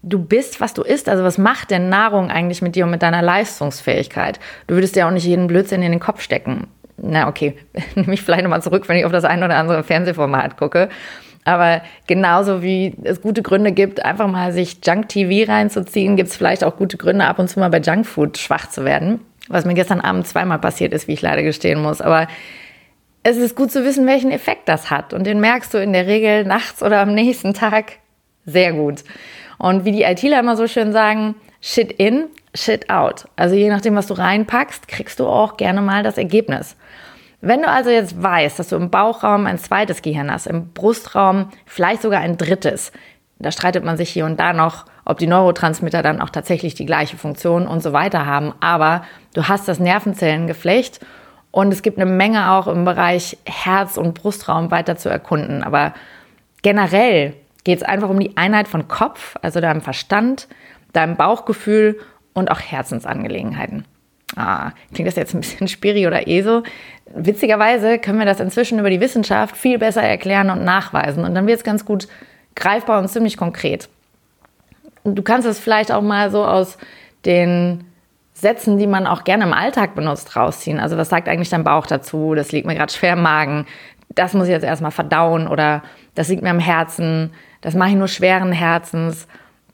du 0.03 0.19
bist, 0.19 0.61
was 0.61 0.75
du 0.75 0.83
isst. 0.83 1.09
Also 1.09 1.25
was 1.25 1.39
macht 1.39 1.71
denn 1.71 1.89
Nahrung 1.89 2.31
eigentlich 2.31 2.63
mit 2.63 2.75
dir 2.75 2.85
und 2.85 2.91
mit 2.91 3.03
deiner 3.03 3.23
Leistungsfähigkeit? 3.23 4.41
Du 4.67 4.75
würdest 4.75 4.97
ja 4.97 5.07
auch 5.07 5.13
nicht 5.13 5.27
jeden 5.27 5.47
Blödsinn 5.47 5.83
in 5.83 5.91
den 5.91 6.01
Kopf 6.01 6.21
stecken. 6.23 6.67
Na 6.97 7.29
okay, 7.29 7.57
nehme 7.95 8.15
ich 8.15 8.23
vielleicht 8.23 8.43
nochmal 8.43 8.63
zurück, 8.63 8.89
wenn 8.89 8.97
ich 8.97 9.05
auf 9.05 9.13
das 9.13 9.25
ein 9.25 9.43
oder 9.43 9.57
andere 9.57 9.85
Fernsehformat 9.85 10.57
gucke. 10.57 10.89
Aber 11.45 11.81
genauso 12.07 12.63
wie 12.63 12.95
es 13.03 13.23
gute 13.23 13.43
Gründe 13.43 13.73
gibt, 13.73 14.05
einfach 14.05 14.29
mal 14.29 14.53
sich 14.53 14.79
Junk-TV 14.85 15.51
reinzuziehen, 15.51 16.17
gibt 16.17 16.29
es 16.29 16.37
vielleicht 16.37 16.63
auch 16.63 16.77
gute 16.77 16.99
Gründe, 16.99 17.25
ab 17.25 17.39
und 17.39 17.49
zu 17.49 17.59
mal 17.59 17.71
bei 17.71 17.81
Junkfood 17.81 18.37
schwach 18.37 18.69
zu 18.69 18.85
werden. 18.85 19.21
Was 19.49 19.65
mir 19.65 19.75
gestern 19.75 20.01
Abend 20.01 20.27
zweimal 20.27 20.59
passiert 20.59 20.93
ist, 20.93 21.09
wie 21.09 21.15
ich 21.15 21.23
leider 21.23 21.43
gestehen 21.43 21.81
muss. 21.81 22.01
Aber 22.01 22.29
es 23.23 23.37
ist 23.37 23.55
gut 23.55 23.71
zu 23.71 23.85
wissen, 23.85 24.07
welchen 24.07 24.31
Effekt 24.31 24.69
das 24.69 24.91
hat. 24.91 25.13
Und 25.13 25.25
den 25.25 25.41
merkst 25.41 25.75
du 25.75 25.79
in 25.79 25.93
der 25.93 26.07
Regel 26.07 26.45
nachts 26.45 26.83
oder 26.83 27.01
am 27.01 27.15
nächsten 27.15 27.55
Tag 27.55 27.99
sehr 28.47 28.73
gut. 28.73 29.05
Und 29.59 29.85
wie 29.85 29.93
die 29.93 30.03
ITler 30.03 30.41
immer 30.41 30.57
so 30.57 30.67
schön 30.67 30.93
sagen, 30.93 31.35
shit 31.61 31.93
in, 31.93 32.29
shit 32.55 32.89
out. 32.89 33.27
Also 33.37 33.55
je 33.55 33.69
nachdem, 33.69 33.95
was 33.95 34.07
du 34.07 34.15
reinpackst, 34.15 34.89
kriegst 34.89 35.21
du 35.21 35.27
auch 35.27 35.57
gerne 35.57 35.83
mal 35.83 36.03
das 36.03 36.17
Ergebnis. 36.17 36.77
Wenn 37.43 37.63
du 37.63 37.69
also 37.69 37.91
jetzt 37.91 38.23
weißt, 38.23 38.59
dass 38.59 38.69
du 38.69 38.77
im 38.77 38.91
Bauchraum 38.91 39.47
ein 39.47 39.59
zweites 39.59 40.03
Gehirn 40.03 40.33
hast, 40.33 40.47
im 40.47 40.73
Brustraum 40.73 41.51
vielleicht 41.67 42.03
sogar 42.03 42.21
ein 42.21 42.37
drittes, 42.37 42.93
da 43.39 43.51
streitet 43.51 43.85
man 43.85 43.97
sich 43.97 44.11
hier 44.11 44.27
und 44.27 44.39
da 44.39 44.53
noch, 44.53 44.85
ob 45.07 45.19
die 45.19 45.27
Neurotransmitter 45.27 46.03
dann 46.03 46.21
auch 46.21 46.29
tatsächlich 46.29 46.75
die 46.75 46.85
gleiche 46.85 47.17
Funktion 47.17 47.67
und 47.67 47.83
so 47.83 47.95
weiter 47.95 48.27
haben. 48.27 48.53
Aber 48.61 49.05
du 49.35 49.49
hast 49.49 49.67
das 49.67 49.79
Nervenzellengeflecht 49.79 51.01
und 51.53 51.73
es 51.73 51.83
gibt 51.83 51.99
eine 51.99 52.11
Menge 52.11 52.53
auch 52.53 52.67
im 52.67 52.85
Bereich 52.85 53.37
Herz- 53.45 53.97
und 53.97 54.15
Brustraum 54.15 54.71
weiter 54.71 54.97
zu 54.97 55.09
erkunden. 55.09 55.63
Aber 55.63 55.95
generell 56.63 57.35
geht 57.65 57.79
es 57.79 57.83
einfach 57.83 58.09
um 58.09 58.21
die 58.21 58.37
Einheit 58.37 58.69
von 58.69 58.89
Kopf, 58.89 59.37
also 59.43 59.61
deinem 59.61 59.81
Verstand, 59.81 60.47
deinem 60.93 61.17
Bauchgefühl 61.17 61.99
und 62.33 62.51
auch 62.51 62.61
Herzensangelegenheiten. 62.61 63.85
Ah, 64.37 64.71
klingt 64.95 65.09
das 65.09 65.17
jetzt 65.17 65.35
ein 65.35 65.41
bisschen 65.41 65.69
spiri 65.69 66.07
oder 66.07 66.29
ESO? 66.29 66.63
Witzigerweise 67.13 67.99
können 67.99 68.21
wir 68.21 68.27
das 68.27 68.39
inzwischen 68.39 68.79
über 68.79 68.91
die 68.91 69.01
Wissenschaft 69.01 69.57
viel 69.57 69.79
besser 69.79 70.03
erklären 70.03 70.51
und 70.51 70.65
nachweisen. 70.65 71.25
Und 71.25 71.35
dann 71.35 71.49
wird 71.49 71.59
es 71.59 71.65
ganz 71.65 71.85
gut 71.85 72.07
greifbar 72.55 73.01
und 73.01 73.09
ziemlich 73.09 73.37
konkret. 73.37 73.89
Du 75.03 75.23
kannst 75.23 75.49
es 75.49 75.59
vielleicht 75.59 75.91
auch 75.91 76.03
mal 76.03 76.31
so 76.31 76.45
aus 76.45 76.79
den 77.25 77.85
Sätzen, 78.41 78.79
die 78.79 78.87
man 78.87 79.07
auch 79.07 79.25
gerne 79.25 79.45
im 79.45 79.53
Alltag 79.53 79.95
benutzt, 79.95 80.37
rausziehen. 80.37 80.81
Also 80.81 80.97
was 80.97 81.09
sagt 81.09 81.29
eigentlich 81.29 81.51
dein 81.51 81.65
Bauch 81.65 81.87
dazu? 81.87 82.35
Das 82.35 82.53
liegt 82.53 82.67
mir 82.67 82.75
gerade 82.75 82.93
schwer 82.93 83.13
im 83.13 83.23
Magen. 83.23 83.67
Das 84.15 84.35
muss 84.35 84.47
ich 84.47 84.53
jetzt 84.53 84.65
erstmal 84.65 84.91
verdauen 84.91 85.47
oder 85.47 85.83
das 86.15 86.29
liegt 86.29 86.43
mir 86.43 86.51
am 86.51 86.59
Herzen 86.59 87.31
das 87.61 87.75
mache 87.75 87.91
ich 87.91 87.97
nur 87.97 88.09
schweren 88.09 88.53
Herzens. 88.53 89.27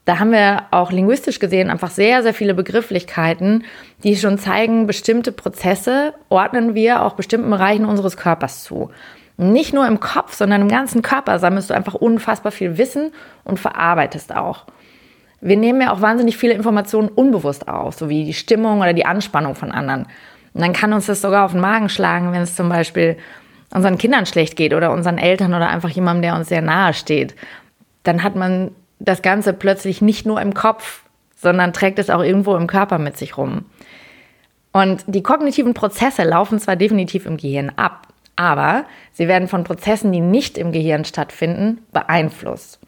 Da 0.04 0.20
haben 0.20 0.30
wir 0.30 0.64
auch 0.70 0.92
linguistisch 0.92 1.40
gesehen 1.40 1.68
einfach 1.68 1.90
sehr, 1.90 2.22
sehr 2.22 2.34
viele 2.34 2.54
Begrifflichkeiten, 2.54 3.64
die 4.04 4.16
schon 4.16 4.38
zeigen, 4.38 4.86
bestimmte 4.86 5.32
Prozesse 5.32 6.14
ordnen 6.28 6.74
wir 6.74 7.02
auch 7.02 7.14
bestimmten 7.14 7.50
Bereichen 7.50 7.84
unseres 7.84 8.16
Körpers 8.16 8.62
zu. 8.62 8.90
Nicht 9.36 9.74
nur 9.74 9.86
im 9.86 10.00
Kopf, 10.00 10.34
sondern 10.34 10.62
im 10.62 10.68
ganzen 10.68 11.02
Körper 11.02 11.38
sammelst 11.38 11.70
du 11.70 11.74
einfach 11.74 11.94
unfassbar 11.94 12.52
viel 12.52 12.78
Wissen 12.78 13.12
und 13.44 13.58
verarbeitest 13.58 14.34
auch. 14.34 14.64
Wir 15.40 15.56
nehmen 15.56 15.80
ja 15.80 15.92
auch 15.92 16.00
wahnsinnig 16.00 16.36
viele 16.36 16.54
Informationen 16.54 17.08
unbewusst 17.08 17.68
auf, 17.68 17.94
so 17.94 18.08
wie 18.08 18.24
die 18.24 18.34
Stimmung 18.34 18.80
oder 18.80 18.92
die 18.92 19.06
Anspannung 19.06 19.54
von 19.54 19.70
anderen. 19.70 20.06
Und 20.54 20.60
dann 20.62 20.72
kann 20.72 20.92
uns 20.92 21.06
das 21.06 21.20
sogar 21.20 21.44
auf 21.44 21.52
den 21.52 21.60
Magen 21.60 21.88
schlagen, 21.88 22.32
wenn 22.32 22.42
es 22.42 22.56
zum 22.56 22.68
Beispiel 22.68 23.16
unseren 23.74 23.98
Kindern 23.98 24.26
schlecht 24.26 24.56
geht 24.56 24.72
oder 24.72 24.92
unseren 24.92 25.18
Eltern 25.18 25.52
oder 25.52 25.68
einfach 25.68 25.90
jemandem, 25.90 26.22
der 26.22 26.36
uns 26.36 26.48
sehr 26.48 26.62
nahe 26.62 26.94
steht 26.94 27.34
dann 28.06 28.22
hat 28.22 28.36
man 28.36 28.70
das 28.98 29.22
Ganze 29.22 29.52
plötzlich 29.52 30.00
nicht 30.00 30.26
nur 30.26 30.40
im 30.40 30.54
Kopf, 30.54 31.02
sondern 31.34 31.72
trägt 31.72 31.98
es 31.98 32.08
auch 32.08 32.22
irgendwo 32.22 32.56
im 32.56 32.66
Körper 32.66 32.98
mit 32.98 33.16
sich 33.16 33.36
rum. 33.36 33.64
Und 34.72 35.04
die 35.06 35.22
kognitiven 35.22 35.74
Prozesse 35.74 36.22
laufen 36.22 36.58
zwar 36.58 36.76
definitiv 36.76 37.26
im 37.26 37.36
Gehirn 37.36 37.72
ab, 37.76 38.08
aber 38.36 38.84
sie 39.12 39.28
werden 39.28 39.48
von 39.48 39.64
Prozessen, 39.64 40.12
die 40.12 40.20
nicht 40.20 40.58
im 40.58 40.72
Gehirn 40.72 41.04
stattfinden, 41.04 41.78
beeinflusst. 41.92 42.78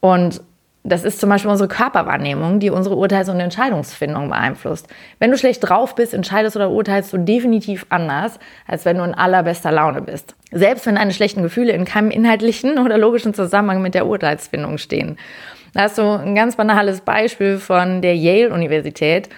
Und 0.00 0.42
Das 0.86 1.02
ist 1.02 1.18
zum 1.18 1.30
Beispiel 1.30 1.50
unsere 1.50 1.66
Körperwahrnehmung, 1.66 2.60
die 2.60 2.68
unsere 2.68 2.96
Urteils- 2.96 3.30
und 3.30 3.40
Entscheidungsfindung 3.40 4.28
beeinflusst. 4.28 4.86
Wenn 5.18 5.30
du 5.30 5.38
schlecht 5.38 5.66
drauf 5.66 5.94
bist, 5.94 6.12
entscheidest 6.12 6.56
oder 6.56 6.68
urteilst 6.68 7.10
du 7.10 7.16
definitiv 7.16 7.86
anders, 7.88 8.38
als 8.66 8.84
wenn 8.84 8.98
du 8.98 9.04
in 9.04 9.14
allerbester 9.14 9.72
Laune 9.72 10.02
bist. 10.02 10.36
Selbst 10.52 10.84
wenn 10.84 10.96
deine 10.96 11.12
schlechten 11.12 11.42
Gefühle 11.42 11.72
in 11.72 11.86
keinem 11.86 12.10
inhaltlichen 12.10 12.78
oder 12.84 12.98
logischen 12.98 13.32
Zusammenhang 13.32 13.80
mit 13.80 13.94
der 13.94 14.06
Urteilsfindung 14.06 14.76
stehen. 14.76 15.16
Da 15.72 15.84
hast 15.84 15.96
du 15.96 16.02
ein 16.02 16.34
ganz 16.34 16.56
banales 16.56 17.00
Beispiel 17.00 17.58
von 17.58 18.02
der 18.02 18.14
Yale-Universität, 18.14 19.30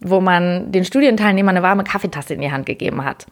wo 0.00 0.20
man 0.20 0.70
den 0.70 0.84
Studienteilnehmern 0.84 1.56
eine 1.56 1.62
warme 1.62 1.84
Kaffeetasse 1.84 2.34
in 2.34 2.42
die 2.42 2.52
Hand 2.52 2.66
gegeben 2.66 3.06
hat. 3.06 3.26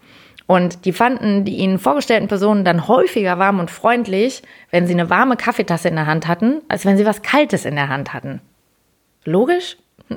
Und 0.48 0.86
die 0.86 0.94
fanden 0.94 1.44
die 1.44 1.58
ihnen 1.58 1.78
vorgestellten 1.78 2.26
Personen 2.26 2.64
dann 2.64 2.88
häufiger 2.88 3.38
warm 3.38 3.60
und 3.60 3.70
freundlich, 3.70 4.42
wenn 4.70 4.86
sie 4.86 4.94
eine 4.94 5.10
warme 5.10 5.36
Kaffeetasse 5.36 5.88
in 5.88 5.96
der 5.96 6.06
Hand 6.06 6.26
hatten, 6.26 6.62
als 6.68 6.86
wenn 6.86 6.96
sie 6.96 7.04
was 7.04 7.20
Kaltes 7.20 7.66
in 7.66 7.74
der 7.74 7.90
Hand 7.90 8.14
hatten. 8.14 8.40
Logisch? 9.26 9.76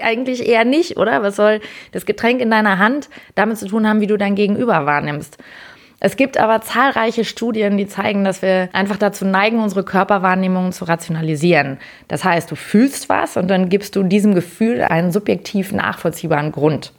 Eigentlich 0.00 0.48
eher 0.48 0.64
nicht, 0.64 0.98
oder? 0.98 1.20
Was 1.24 1.34
soll 1.34 1.60
das 1.90 2.06
Getränk 2.06 2.40
in 2.40 2.48
deiner 2.48 2.78
Hand 2.78 3.08
damit 3.34 3.58
zu 3.58 3.66
tun 3.66 3.88
haben, 3.88 4.00
wie 4.00 4.06
du 4.06 4.16
dein 4.16 4.36
Gegenüber 4.36 4.86
wahrnimmst? 4.86 5.36
Es 5.98 6.16
gibt 6.16 6.38
aber 6.38 6.60
zahlreiche 6.60 7.24
Studien, 7.24 7.76
die 7.76 7.88
zeigen, 7.88 8.22
dass 8.22 8.42
wir 8.42 8.68
einfach 8.72 8.98
dazu 8.98 9.24
neigen, 9.24 9.58
unsere 9.58 9.82
Körperwahrnehmungen 9.82 10.70
zu 10.70 10.84
rationalisieren. 10.84 11.78
Das 12.06 12.22
heißt, 12.22 12.48
du 12.48 12.54
fühlst 12.54 13.08
was 13.08 13.36
und 13.36 13.48
dann 13.48 13.68
gibst 13.68 13.96
du 13.96 14.04
diesem 14.04 14.32
Gefühl 14.36 14.82
einen 14.82 15.10
subjektiv 15.10 15.72
nachvollziehbaren 15.72 16.52
Grund. 16.52 16.92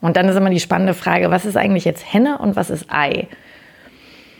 Und 0.00 0.16
dann 0.16 0.28
ist 0.28 0.36
immer 0.36 0.50
die 0.50 0.60
spannende 0.60 0.94
Frage, 0.94 1.30
was 1.30 1.46
ist 1.46 1.56
eigentlich 1.56 1.84
jetzt 1.84 2.12
Henne 2.12 2.38
und 2.38 2.56
was 2.56 2.70
ist 2.70 2.86
Ei? 2.90 3.28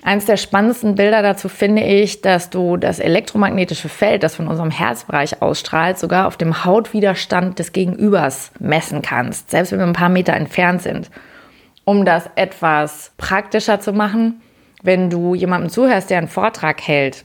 Eins 0.02 0.26
der 0.26 0.36
spannendsten 0.36 0.96
Bilder 0.96 1.22
dazu 1.22 1.48
finde 1.48 1.82
ich, 1.82 2.20
dass 2.20 2.50
du 2.50 2.76
das 2.76 2.98
elektromagnetische 2.98 3.88
Feld, 3.88 4.22
das 4.22 4.36
von 4.36 4.48
unserem 4.48 4.70
Herzbereich 4.70 5.40
ausstrahlt, 5.40 5.98
sogar 5.98 6.26
auf 6.26 6.36
dem 6.36 6.66
Hautwiderstand 6.66 7.58
des 7.58 7.72
Gegenübers 7.72 8.52
messen 8.58 9.00
kannst, 9.00 9.50
selbst 9.50 9.72
wenn 9.72 9.78
wir 9.78 9.86
ein 9.86 9.94
paar 9.94 10.10
Meter 10.10 10.34
entfernt 10.34 10.82
sind. 10.82 11.10
Um 11.84 12.04
das 12.04 12.28
etwas 12.34 13.12
praktischer 13.16 13.80
zu 13.80 13.94
machen, 13.94 14.42
wenn 14.82 15.08
du 15.08 15.34
jemandem 15.34 15.70
zuhörst, 15.70 16.10
der 16.10 16.18
einen 16.18 16.28
Vortrag 16.28 16.82
hält, 16.82 17.24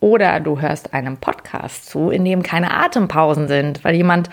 oder 0.00 0.40
du 0.40 0.60
hörst 0.60 0.92
einem 0.94 1.18
Podcast 1.18 1.88
zu, 1.88 2.10
in 2.10 2.24
dem 2.24 2.42
keine 2.42 2.74
Atempausen 2.74 3.48
sind, 3.48 3.84
weil 3.84 3.94
jemand 3.94 4.30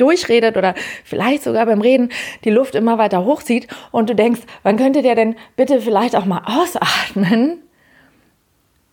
durchredet 0.00 0.56
oder 0.56 0.74
vielleicht 1.04 1.42
sogar 1.42 1.66
beim 1.66 1.80
Reden 1.80 2.10
die 2.44 2.50
Luft 2.50 2.74
immer 2.74 2.98
weiter 2.98 3.24
hochzieht 3.24 3.68
und 3.90 4.10
du 4.10 4.14
denkst, 4.14 4.40
wann 4.62 4.76
könnte 4.76 5.02
der 5.02 5.14
denn 5.14 5.36
bitte 5.56 5.80
vielleicht 5.80 6.16
auch 6.16 6.24
mal 6.24 6.42
ausatmen? 6.44 7.58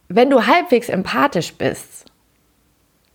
Wenn 0.09 0.29
du 0.29 0.47
halbwegs 0.47 0.89
empathisch 0.89 1.53
bist, 1.53 2.05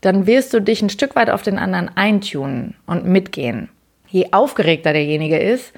dann 0.02 0.26
wirst 0.26 0.52
du 0.52 0.60
dich 0.60 0.82
ein 0.82 0.90
Stück 0.90 1.16
weit 1.16 1.30
auf 1.30 1.42
den 1.42 1.58
anderen 1.58 1.88
eintunen 1.96 2.76
und 2.86 3.06
mitgehen. 3.06 3.70
Je 4.08 4.28
aufgeregter 4.32 4.92
derjenige 4.92 5.38
ist, 5.38 5.72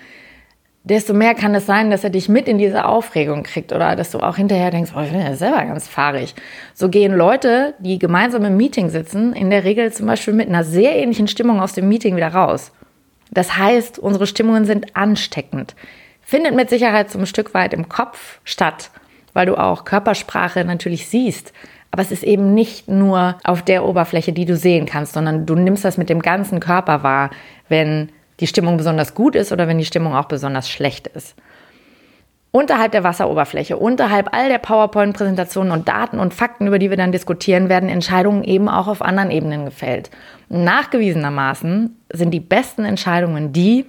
desto 0.84 1.14
mehr 1.14 1.34
kann 1.34 1.54
es 1.54 1.64
sein, 1.64 1.90
dass 1.90 2.04
er 2.04 2.10
dich 2.10 2.28
mit 2.28 2.46
in 2.46 2.58
diese 2.58 2.84
Aufregung 2.84 3.42
kriegt 3.42 3.72
oder 3.72 3.96
dass 3.96 4.10
du 4.10 4.20
auch 4.20 4.36
hinterher 4.36 4.70
denkst, 4.70 4.92
oh, 4.94 5.00
ich 5.00 5.10
bin 5.10 5.20
ja 5.20 5.34
selber 5.34 5.64
ganz 5.64 5.88
fahrig. 5.88 6.34
So 6.74 6.90
gehen 6.90 7.14
Leute, 7.14 7.74
die 7.78 7.98
gemeinsam 7.98 8.44
im 8.44 8.56
Meeting 8.58 8.90
sitzen, 8.90 9.32
in 9.32 9.48
der 9.48 9.64
Regel 9.64 9.92
zum 9.92 10.06
Beispiel 10.06 10.34
mit 10.34 10.48
einer 10.48 10.62
sehr 10.62 10.94
ähnlichen 10.96 11.26
Stimmung 11.26 11.60
aus 11.60 11.72
dem 11.72 11.88
Meeting 11.88 12.16
wieder 12.16 12.28
raus. 12.28 12.70
Das 13.30 13.56
heißt, 13.56 13.98
unsere 13.98 14.26
Stimmungen 14.26 14.66
sind 14.66 14.94
ansteckend. 14.94 15.74
Findet 16.20 16.54
mit 16.54 16.68
Sicherheit 16.68 17.10
zum 17.10 17.24
Stück 17.24 17.54
weit 17.54 17.72
im 17.72 17.88
Kopf 17.88 18.40
statt, 18.44 18.90
weil 19.32 19.46
du 19.46 19.56
auch 19.56 19.84
Körpersprache 19.84 20.64
natürlich 20.66 21.08
siehst. 21.08 21.54
Aber 21.90 22.02
es 22.02 22.12
ist 22.12 22.24
eben 22.24 22.52
nicht 22.52 22.88
nur 22.88 23.38
auf 23.42 23.62
der 23.62 23.84
Oberfläche, 23.84 24.32
die 24.32 24.44
du 24.44 24.56
sehen 24.56 24.84
kannst, 24.84 25.14
sondern 25.14 25.46
du 25.46 25.54
nimmst 25.54 25.84
das 25.84 25.96
mit 25.96 26.10
dem 26.10 26.20
ganzen 26.20 26.60
Körper 26.60 27.02
wahr, 27.02 27.30
wenn 27.68 28.10
die 28.40 28.46
Stimmung 28.46 28.76
besonders 28.76 29.14
gut 29.14 29.34
ist 29.36 29.52
oder 29.52 29.68
wenn 29.68 29.78
die 29.78 29.84
Stimmung 29.84 30.14
auch 30.14 30.26
besonders 30.26 30.68
schlecht 30.68 31.06
ist. 31.08 31.34
Unterhalb 32.50 32.92
der 32.92 33.02
Wasseroberfläche, 33.02 33.76
unterhalb 33.76 34.32
all 34.32 34.48
der 34.48 34.58
PowerPoint-Präsentationen 34.58 35.72
und 35.72 35.88
Daten 35.88 36.20
und 36.20 36.34
Fakten, 36.34 36.68
über 36.68 36.78
die 36.78 36.88
wir 36.88 36.96
dann 36.96 37.10
diskutieren, 37.10 37.68
werden 37.68 37.88
Entscheidungen 37.88 38.44
eben 38.44 38.68
auch 38.68 38.86
auf 38.86 39.02
anderen 39.02 39.32
Ebenen 39.32 39.64
gefällt. 39.64 40.08
Nachgewiesenermaßen 40.50 41.96
sind 42.12 42.30
die 42.30 42.38
besten 42.38 42.84
Entscheidungen 42.84 43.52
die, 43.52 43.86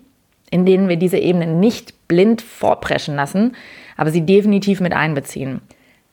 in 0.50 0.66
denen 0.66 0.90
wir 0.90 0.98
diese 0.98 1.20
Ebenen 1.20 1.60
nicht 1.60 2.08
blind 2.08 2.42
vorpreschen 2.42 3.16
lassen, 3.16 3.56
aber 3.98 4.10
sie 4.10 4.26
definitiv 4.26 4.80
mit 4.80 4.94
einbeziehen. 4.94 5.62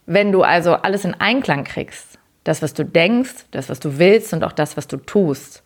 Wenn 0.05 0.31
du 0.31 0.43
also 0.43 0.75
alles 0.75 1.07
in 1.07 1.15
Einklang 1.15 1.65
kriegst, 1.65 2.19
das, 2.45 2.61
was 2.61 2.75
du 2.75 2.85
denkst, 2.85 3.47
das, 3.53 3.71
was 3.71 3.81
du 3.81 3.99
willst 3.99 4.33
und 4.33 4.45
auch 4.45 4.53
das, 4.53 4.77
was 4.77 4.89
du 4.89 4.99
tust, 4.99 5.63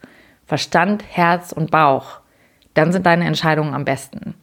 Verstand, 0.47 1.03
Herz 1.11 1.51
und 1.51 1.73
Bauch, 1.73 2.21
dann 2.77 2.93
sind 2.93 3.07
deine 3.07 3.27
Entscheidungen 3.27 3.75
am 3.75 3.85
besten. 3.85 4.35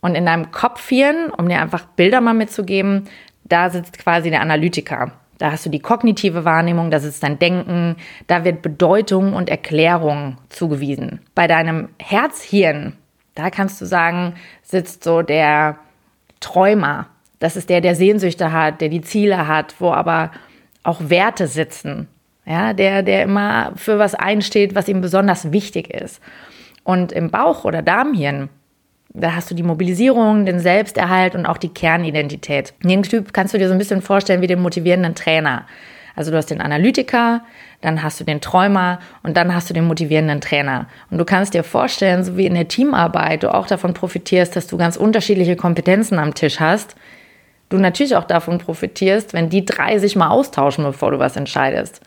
Und 0.00 0.14
in 0.14 0.26
deinem 0.26 0.50
Kopfhirn, 0.50 1.30
um 1.30 1.48
dir 1.48 1.60
einfach 1.60 1.86
Bilder 1.86 2.20
mal 2.20 2.34
mitzugeben, 2.34 3.08
da 3.44 3.70
sitzt 3.70 3.98
quasi 3.98 4.30
der 4.30 4.40
Analytiker. 4.40 5.12
Da 5.38 5.50
hast 5.50 5.66
du 5.66 5.70
die 5.70 5.80
kognitive 5.80 6.44
Wahrnehmung, 6.44 6.90
da 6.90 7.00
sitzt 7.00 7.22
dein 7.22 7.38
Denken, 7.38 7.96
da 8.26 8.44
wird 8.44 8.62
Bedeutung 8.62 9.34
und 9.34 9.48
Erklärung 9.48 10.38
zugewiesen. 10.48 11.20
Bei 11.34 11.46
deinem 11.46 11.88
Herzhirn, 11.98 12.94
da 13.34 13.50
kannst 13.50 13.80
du 13.80 13.86
sagen, 13.86 14.34
sitzt 14.62 15.02
so 15.02 15.22
der 15.22 15.76
Träumer. 16.40 17.08
Das 17.40 17.56
ist 17.56 17.68
der, 17.68 17.80
der 17.80 17.96
Sehnsüchte 17.96 18.52
hat, 18.52 18.80
der 18.80 18.90
die 18.90 19.00
Ziele 19.00 19.48
hat, 19.48 19.74
wo 19.80 19.92
aber 19.92 20.30
auch 20.84 21.00
Werte 21.08 21.48
sitzen. 21.48 22.08
Ja, 22.46 22.74
der, 22.74 23.02
der 23.02 23.22
immer 23.22 23.72
für 23.74 23.98
was 23.98 24.14
einsteht, 24.14 24.74
was 24.74 24.88
ihm 24.88 25.00
besonders 25.00 25.50
wichtig 25.50 25.92
ist. 25.92 26.20
Und 26.84 27.12
im 27.12 27.30
Bauch- 27.30 27.64
oder 27.64 27.82
Darmhirn, 27.82 28.48
da 29.14 29.34
hast 29.34 29.50
du 29.50 29.54
die 29.54 29.62
Mobilisierung, 29.62 30.44
den 30.44 30.60
Selbsterhalt 30.60 31.34
und 31.34 31.46
auch 31.46 31.56
die 31.56 31.68
Kernidentität. 31.68 32.74
Den 32.82 33.02
Typ 33.02 33.32
kannst 33.32 33.54
du 33.54 33.58
dir 33.58 33.68
so 33.68 33.72
ein 33.72 33.78
bisschen 33.78 34.02
vorstellen 34.02 34.42
wie 34.42 34.46
den 34.46 34.60
motivierenden 34.60 35.14
Trainer. 35.14 35.66
Also 36.16 36.30
du 36.30 36.36
hast 36.36 36.50
den 36.50 36.60
Analytiker, 36.60 37.42
dann 37.80 38.02
hast 38.02 38.20
du 38.20 38.24
den 38.24 38.40
Träumer 38.40 39.00
und 39.22 39.36
dann 39.36 39.54
hast 39.54 39.68
du 39.68 39.74
den 39.74 39.86
motivierenden 39.86 40.40
Trainer. 40.40 40.86
Und 41.10 41.18
du 41.18 41.24
kannst 41.24 41.54
dir 41.54 41.64
vorstellen, 41.64 42.22
so 42.22 42.36
wie 42.36 42.46
in 42.46 42.54
der 42.54 42.68
Teamarbeit 42.68 43.42
du 43.42 43.52
auch 43.52 43.66
davon 43.66 43.94
profitierst, 43.94 44.54
dass 44.54 44.66
du 44.66 44.76
ganz 44.76 44.96
unterschiedliche 44.96 45.56
Kompetenzen 45.56 46.18
am 46.18 46.34
Tisch 46.34 46.60
hast, 46.60 46.94
du 47.68 47.78
natürlich 47.78 48.14
auch 48.16 48.24
davon 48.24 48.58
profitierst, 48.58 49.32
wenn 49.32 49.48
die 49.48 49.64
drei 49.64 49.98
sich 49.98 50.14
mal 50.14 50.28
austauschen, 50.28 50.84
bevor 50.84 51.10
du 51.10 51.18
was 51.18 51.36
entscheidest. 51.36 52.00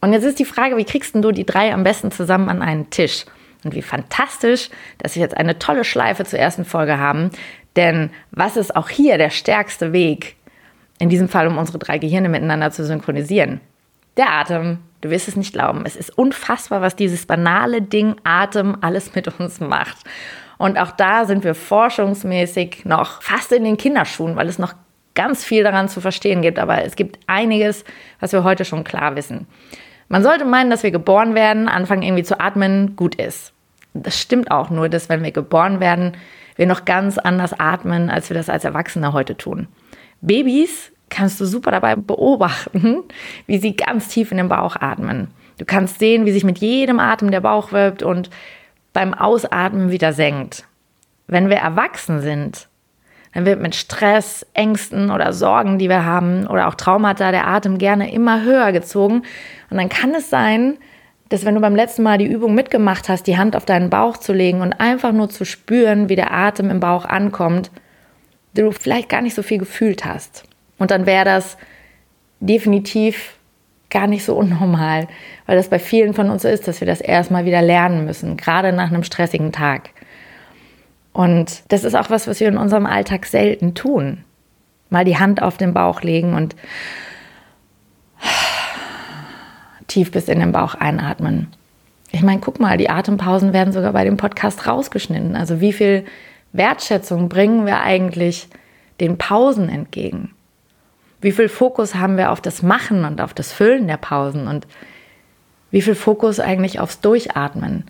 Und 0.00 0.12
jetzt 0.12 0.24
ist 0.24 0.38
die 0.38 0.44
Frage, 0.44 0.76
wie 0.76 0.84
kriegst 0.84 1.14
du 1.14 1.32
die 1.32 1.46
drei 1.46 1.72
am 1.72 1.82
besten 1.82 2.10
zusammen 2.10 2.50
an 2.50 2.60
einen 2.60 2.90
Tisch? 2.90 3.24
Und 3.64 3.74
wie 3.74 3.82
fantastisch, 3.82 4.70
dass 4.98 5.14
wir 5.14 5.22
jetzt 5.22 5.36
eine 5.36 5.58
tolle 5.58 5.84
Schleife 5.84 6.24
zur 6.24 6.38
ersten 6.38 6.64
Folge 6.64 6.98
haben. 6.98 7.30
Denn 7.76 8.10
was 8.30 8.56
ist 8.56 8.76
auch 8.76 8.88
hier 8.88 9.18
der 9.18 9.30
stärkste 9.30 9.92
Weg, 9.92 10.36
in 10.98 11.08
diesem 11.08 11.28
Fall, 11.28 11.46
um 11.46 11.58
unsere 11.58 11.78
drei 11.78 11.98
Gehirne 11.98 12.28
miteinander 12.28 12.70
zu 12.70 12.84
synchronisieren? 12.84 13.60
Der 14.16 14.30
Atem. 14.30 14.78
Du 15.00 15.10
wirst 15.10 15.28
es 15.28 15.36
nicht 15.36 15.52
glauben. 15.52 15.82
Es 15.84 15.96
ist 15.96 16.16
unfassbar, 16.16 16.80
was 16.80 16.96
dieses 16.96 17.26
banale 17.26 17.82
Ding 17.82 18.16
Atem 18.24 18.76
alles 18.80 19.14
mit 19.14 19.28
uns 19.38 19.60
macht. 19.60 19.98
Und 20.56 20.78
auch 20.78 20.92
da 20.92 21.26
sind 21.26 21.44
wir 21.44 21.54
forschungsmäßig 21.54 22.84
noch 22.84 23.20
fast 23.20 23.52
in 23.52 23.64
den 23.64 23.76
Kinderschuhen, 23.76 24.36
weil 24.36 24.48
es 24.48 24.58
noch 24.58 24.72
ganz 25.14 25.44
viel 25.44 25.62
daran 25.62 25.88
zu 25.88 26.00
verstehen 26.00 26.40
gibt. 26.40 26.58
Aber 26.58 26.84
es 26.84 26.96
gibt 26.96 27.18
einiges, 27.26 27.84
was 28.20 28.32
wir 28.32 28.44
heute 28.44 28.64
schon 28.64 28.84
klar 28.84 29.14
wissen. 29.16 29.46
Man 30.08 30.22
sollte 30.22 30.44
meinen, 30.44 30.70
dass 30.70 30.82
wir 30.82 30.90
geboren 30.90 31.34
werden, 31.34 31.68
anfangen 31.68 32.02
irgendwie 32.02 32.22
zu 32.22 32.40
atmen, 32.40 32.96
gut 32.96 33.14
ist. 33.14 33.52
Das 33.94 34.20
stimmt 34.20 34.50
auch 34.50 34.70
nur, 34.70 34.88
dass 34.88 35.08
wenn 35.08 35.22
wir 35.22 35.32
geboren 35.32 35.80
werden, 35.80 36.16
wir 36.56 36.66
noch 36.66 36.84
ganz 36.84 37.18
anders 37.18 37.58
atmen, 37.58 38.10
als 38.10 38.28
wir 38.30 38.34
das 38.34 38.48
als 38.48 38.64
Erwachsene 38.64 39.12
heute 39.12 39.36
tun. 39.36 39.68
Babys 40.20 40.92
kannst 41.10 41.40
du 41.40 41.46
super 41.46 41.70
dabei 41.70 41.96
beobachten, 41.96 43.02
wie 43.46 43.58
sie 43.58 43.76
ganz 43.76 44.08
tief 44.08 44.30
in 44.30 44.38
den 44.38 44.48
Bauch 44.48 44.76
atmen. 44.76 45.28
Du 45.58 45.64
kannst 45.64 45.98
sehen, 45.98 46.26
wie 46.26 46.32
sich 46.32 46.44
mit 46.44 46.58
jedem 46.58 46.98
Atem 46.98 47.30
der 47.30 47.40
Bauch 47.40 47.72
wölbt 47.72 48.02
und 48.02 48.30
beim 48.92 49.14
Ausatmen 49.14 49.90
wieder 49.90 50.12
senkt. 50.12 50.66
Wenn 51.26 51.48
wir 51.48 51.56
erwachsen 51.56 52.20
sind, 52.20 52.68
dann 53.34 53.46
wird 53.46 53.60
mit 53.60 53.74
Stress, 53.74 54.46
Ängsten 54.54 55.10
oder 55.10 55.32
Sorgen, 55.32 55.78
die 55.78 55.88
wir 55.88 56.04
haben, 56.04 56.46
oder 56.46 56.68
auch 56.68 56.74
Traumata 56.74 57.32
der 57.32 57.46
Atem 57.48 57.78
gerne 57.78 58.12
immer 58.12 58.42
höher 58.42 58.72
gezogen. 58.72 59.22
Und 59.70 59.76
dann 59.76 59.88
kann 59.88 60.14
es 60.14 60.30
sein, 60.30 60.78
dass 61.28 61.44
wenn 61.44 61.56
du 61.56 61.60
beim 61.60 61.74
letzten 61.74 62.04
Mal 62.04 62.18
die 62.18 62.30
Übung 62.30 62.54
mitgemacht 62.54 63.08
hast, 63.08 63.26
die 63.26 63.36
Hand 63.36 63.56
auf 63.56 63.64
deinen 63.64 63.90
Bauch 63.90 64.16
zu 64.18 64.32
legen 64.32 64.60
und 64.60 64.74
einfach 64.74 65.12
nur 65.12 65.28
zu 65.30 65.44
spüren, 65.44 66.08
wie 66.08 66.16
der 66.16 66.32
Atem 66.32 66.70
im 66.70 66.80
Bauch 66.80 67.04
ankommt, 67.04 67.70
du 68.54 68.70
vielleicht 68.70 69.08
gar 69.08 69.20
nicht 69.20 69.34
so 69.34 69.42
viel 69.42 69.58
gefühlt 69.58 70.04
hast. 70.04 70.44
Und 70.78 70.92
dann 70.92 71.06
wäre 71.06 71.24
das 71.24 71.56
definitiv 72.40 73.36
gar 73.90 74.06
nicht 74.06 74.24
so 74.24 74.34
unnormal, 74.34 75.08
weil 75.46 75.56
das 75.56 75.68
bei 75.68 75.78
vielen 75.78 76.14
von 76.14 76.30
uns 76.30 76.44
ist, 76.44 76.68
dass 76.68 76.80
wir 76.80 76.86
das 76.86 77.00
erstmal 77.00 77.44
wieder 77.44 77.62
lernen 77.62 78.04
müssen, 78.04 78.36
gerade 78.36 78.72
nach 78.72 78.90
einem 78.90 79.04
stressigen 79.04 79.52
Tag. 79.52 79.90
Und 81.14 81.62
das 81.72 81.84
ist 81.84 81.94
auch 81.94 82.10
was, 82.10 82.26
was 82.26 82.40
wir 82.40 82.48
in 82.48 82.58
unserem 82.58 82.84
Alltag 82.84 83.24
selten 83.24 83.74
tun. 83.74 84.24
Mal 84.90 85.04
die 85.04 85.16
Hand 85.16 85.40
auf 85.40 85.56
den 85.56 85.72
Bauch 85.72 86.02
legen 86.02 86.34
und 86.34 86.56
tief 89.86 90.10
bis 90.10 90.28
in 90.28 90.40
den 90.40 90.52
Bauch 90.52 90.74
einatmen. 90.74 91.46
Ich 92.10 92.22
meine, 92.22 92.40
guck 92.40 92.58
mal, 92.60 92.76
die 92.76 92.90
Atempausen 92.90 93.52
werden 93.52 93.72
sogar 93.72 93.92
bei 93.92 94.04
dem 94.04 94.16
Podcast 94.16 94.66
rausgeschnitten. 94.66 95.36
Also 95.36 95.60
wie 95.60 95.72
viel 95.72 96.04
Wertschätzung 96.52 97.28
bringen 97.28 97.64
wir 97.64 97.80
eigentlich 97.80 98.48
den 99.00 99.16
Pausen 99.16 99.68
entgegen? 99.68 100.32
Wie 101.20 101.32
viel 101.32 101.48
Fokus 101.48 101.94
haben 101.94 102.16
wir 102.16 102.32
auf 102.32 102.40
das 102.40 102.62
Machen 102.62 103.04
und 103.04 103.20
auf 103.20 103.34
das 103.34 103.52
Füllen 103.52 103.86
der 103.86 103.96
Pausen 103.98 104.48
und 104.48 104.66
wie 105.70 105.80
viel 105.80 105.94
Fokus 105.94 106.40
eigentlich 106.40 106.80
aufs 106.80 107.00
Durchatmen? 107.00 107.84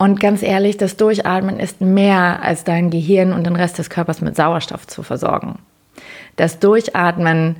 Und 0.00 0.18
ganz 0.18 0.42
ehrlich, 0.42 0.78
das 0.78 0.96
Durchatmen 0.96 1.60
ist 1.60 1.82
mehr 1.82 2.42
als 2.42 2.64
dein 2.64 2.88
Gehirn 2.88 3.34
und 3.34 3.44
den 3.44 3.54
Rest 3.54 3.76
des 3.76 3.90
Körpers 3.90 4.22
mit 4.22 4.34
Sauerstoff 4.34 4.86
zu 4.86 5.02
versorgen. 5.02 5.58
Das 6.36 6.58
Durchatmen 6.58 7.56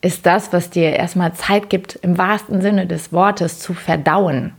ist 0.00 0.24
das, 0.24 0.52
was 0.52 0.70
dir 0.70 0.92
erstmal 0.92 1.32
Zeit 1.32 1.68
gibt, 1.68 1.96
im 1.96 2.16
wahrsten 2.16 2.60
Sinne 2.60 2.86
des 2.86 3.12
Wortes 3.12 3.58
zu 3.58 3.74
verdauen. 3.74 4.52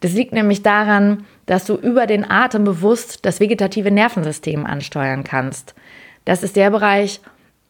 Das 0.00 0.12
liegt 0.12 0.32
nämlich 0.32 0.64
daran, 0.64 1.24
dass 1.46 1.66
du 1.66 1.76
über 1.76 2.08
den 2.08 2.28
Atem 2.28 2.64
bewusst 2.64 3.24
das 3.24 3.38
vegetative 3.38 3.92
Nervensystem 3.92 4.66
ansteuern 4.66 5.22
kannst. 5.22 5.76
Das 6.24 6.42
ist 6.42 6.56
der 6.56 6.70
Bereich, 6.70 7.20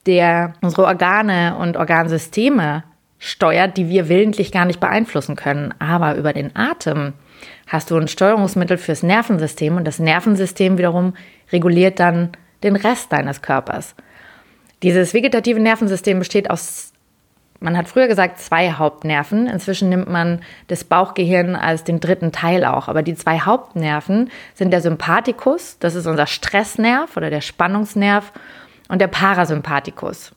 der 0.07 0.55
unsere 0.63 0.87
Organe 0.87 1.55
und 1.59 1.77
Organsysteme 1.77 2.85
steuert, 3.19 3.77
die 3.77 3.91
wir 3.91 4.09
willentlich 4.09 4.53
gar 4.53 4.65
nicht 4.65 4.81
beeinflussen 4.81 5.37
können. 5.37 5.75
Aber 5.81 6.17
über 6.17 6.33
den 6.33 6.57
Atem 6.57 7.13
hast 7.73 7.91
du 7.91 7.97
ein 7.97 8.07
Steuerungsmittel 8.07 8.77
fürs 8.77 9.03
Nervensystem 9.03 9.77
und 9.77 9.87
das 9.87 9.99
Nervensystem 9.99 10.77
wiederum 10.77 11.15
reguliert 11.51 11.99
dann 11.99 12.33
den 12.63 12.77
Rest 12.77 13.11
deines 13.13 13.41
Körpers. 13.41 13.95
Dieses 14.83 15.15
vegetative 15.15 15.59
Nervensystem 15.59 16.19
besteht 16.19 16.51
aus, 16.51 16.93
man 17.61 17.77
hat 17.77 17.89
früher 17.89 18.09
gesagt, 18.09 18.41
zwei 18.41 18.73
Hauptnerven. 18.73 19.47
Inzwischen 19.47 19.89
nimmt 19.89 20.11
man 20.11 20.41
das 20.67 20.85
Bauchgehirn 20.85 21.57
als 21.57 21.83
den 21.85 22.01
dritten 22.01 22.31
Teil 22.31 22.65
auch. 22.65 22.89
Aber 22.89 23.03
die 23.03 23.15
zwei 23.15 23.39
Hauptnerven 23.41 24.31
sind 24.55 24.71
der 24.71 24.83
Sympathikus, 24.83 25.79
das 25.79 25.95
ist 25.95 26.07
unser 26.07 26.27
Stressnerv 26.27 27.17
oder 27.17 27.31
der 27.31 27.41
Spannungsnerv, 27.41 28.33
und 28.89 29.01
der 29.01 29.07
Parasympathikus. 29.07 30.33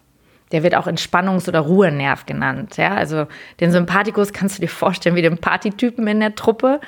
Der 0.53 0.63
wird 0.63 0.75
auch 0.75 0.87
Entspannungs- 0.87 1.49
oder 1.49 1.59
Ruhenerv 1.59 2.25
genannt. 2.25 2.77
Ja? 2.77 2.93
Also 2.93 3.27
den 3.59 3.71
Sympathikus 3.71 4.31
kannst 4.31 4.57
du 4.57 4.61
dir 4.61 4.69
vorstellen 4.69 5.15
wie 5.15 5.21
den 5.21 5.39
Partytypen 5.39 6.07
in 6.07 6.21
der 6.21 6.35
Truppe. 6.35 6.79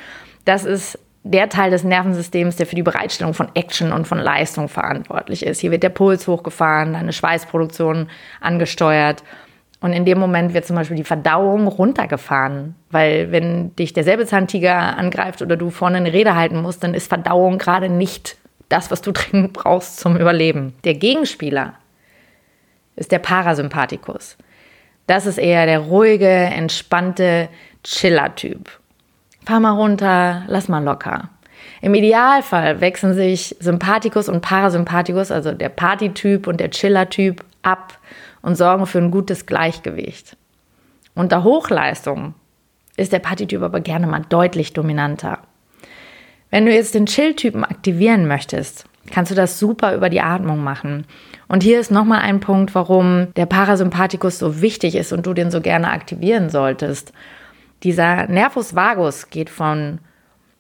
Das 0.48 0.64
ist 0.64 0.98
der 1.24 1.50
Teil 1.50 1.72
des 1.72 1.84
Nervensystems, 1.84 2.56
der 2.56 2.68
für 2.68 2.78
die 2.78 2.84
Bereitstellung 2.84 3.34
von 3.34 3.50
Action 3.54 3.92
und 3.92 4.08
von 4.08 4.18
Leistung 4.18 4.70
verantwortlich 4.70 5.46
ist. 5.46 5.60
Hier 5.60 5.72
wird 5.72 5.84
der 5.84 5.90
Puls 5.90 6.26
hochgefahren, 6.26 6.94
deine 6.94 7.12
Schweißproduktion 7.12 8.10
angesteuert. 8.40 9.24
Und 9.82 9.92
in 9.92 10.06
dem 10.06 10.18
Moment 10.18 10.54
wird 10.54 10.66
zum 10.66 10.78
Beispiel 10.78 10.96
die 10.96 11.04
Verdauung 11.04 11.68
runtergefahren, 11.68 12.76
weil 12.92 13.30
wenn 13.34 13.76
dich 13.76 13.92
der 13.92 14.06
Säbelzahntiger 14.06 14.98
angreift 14.98 15.42
oder 15.42 15.58
du 15.58 15.70
vorne 15.70 15.98
eine 15.98 16.14
Rede 16.14 16.34
halten 16.34 16.62
musst, 16.62 16.82
dann 16.82 16.94
ist 16.94 17.10
Verdauung 17.10 17.58
gerade 17.58 17.90
nicht 17.90 18.38
das, 18.70 18.90
was 18.90 19.02
du 19.02 19.12
dringend 19.14 19.52
brauchst 19.52 19.98
zum 19.98 20.16
Überleben. 20.16 20.76
Der 20.86 20.94
Gegenspieler 20.94 21.74
ist 22.96 23.12
der 23.12 23.20
Parasympathikus. 23.20 24.38
Das 25.08 25.26
ist 25.26 25.40
eher 25.40 25.66
der 25.66 25.80
ruhige, 25.80 26.30
entspannte 26.30 27.50
Chiller-Typ 27.84 28.70
fahr 29.48 29.62
mal 29.62 29.72
runter, 29.72 30.44
lass 30.48 30.68
mal 30.68 30.84
locker. 30.84 31.30
Im 31.82 31.96
Idealfall 31.96 32.82
wechseln 32.82 33.14
sich 33.14 33.56
Sympathikus 33.62 34.28
und 34.28 34.42
Parasympathikus, 34.42 35.32
also 35.32 35.54
der 35.54 35.70
Partytyp 35.70 36.48
und 36.48 36.60
der 36.60 36.70
Chiller-Typ, 36.70 37.46
ab 37.62 37.98
und 38.42 38.56
sorgen 38.56 38.86
für 38.86 38.98
ein 38.98 39.10
gutes 39.10 39.46
Gleichgewicht. 39.46 40.36
Unter 41.16 41.46
Hochleistung 41.46 42.34
ist 42.98 43.14
der 43.14 43.20
Partytyp 43.20 43.62
aber 43.62 43.80
gerne 43.80 44.06
mal 44.06 44.22
deutlich 44.28 44.74
dominanter. 44.74 45.40
Wenn 46.50 46.66
du 46.66 46.74
jetzt 46.74 46.94
den 46.94 47.06
Chill-Typen 47.06 47.64
aktivieren 47.64 48.28
möchtest, 48.28 48.84
kannst 49.12 49.32
du 49.32 49.36
das 49.36 49.60
super 49.60 49.96
über 49.96 50.10
die 50.10 50.22
Atmung 50.22 50.62
machen. 50.62 51.06
Und 51.48 51.64
hier 51.64 51.80
ist 51.80 51.90
nochmal 51.90 52.20
ein 52.20 52.42
Punkt, 52.42 52.76
warum 52.76 53.34
der 53.36 53.46
Parasympathikus 53.46 54.40
so 54.40 54.62
wichtig 54.62 54.96
ist 54.96 55.14
und 55.14 55.26
du 55.26 55.34
den 55.34 55.52
so 55.52 55.62
gerne 55.62 55.90
aktivieren 55.90 56.50
solltest. 56.50 57.14
Dieser 57.84 58.28
Nervus 58.28 58.76
vagus 58.76 59.30
geht 59.30 59.50
von 59.50 60.00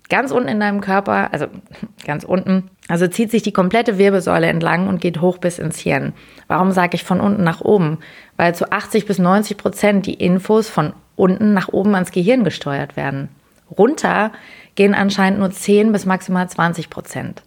ganz 0.09 0.31
unten 0.31 0.47
in 0.47 0.59
deinem 0.59 0.81
Körper, 0.81 1.33
also 1.33 1.47
ganz 2.05 2.23
unten, 2.23 2.69
also 2.87 3.07
zieht 3.07 3.31
sich 3.31 3.43
die 3.43 3.51
komplette 3.51 3.97
Wirbelsäule 3.97 4.47
entlang 4.47 4.87
und 4.87 5.01
geht 5.01 5.21
hoch 5.21 5.37
bis 5.37 5.59
ins 5.59 5.79
Hirn. 5.79 6.13
Warum 6.47 6.71
sage 6.71 6.95
ich 6.95 7.03
von 7.03 7.19
unten 7.19 7.43
nach 7.43 7.61
oben? 7.61 7.99
Weil 8.37 8.55
zu 8.55 8.71
80 8.71 9.05
bis 9.05 9.19
90 9.19 9.57
Prozent 9.57 10.05
die 10.05 10.13
Infos 10.13 10.69
von 10.69 10.93
unten 11.15 11.53
nach 11.53 11.67
oben 11.69 11.95
ans 11.95 12.11
Gehirn 12.11 12.43
gesteuert 12.43 12.95
werden. 12.95 13.29
Runter 13.75 14.31
gehen 14.75 14.93
anscheinend 14.93 15.39
nur 15.39 15.51
10 15.51 15.91
bis 15.91 16.05
maximal 16.05 16.47
20 16.47 16.89
Prozent. 16.89 17.43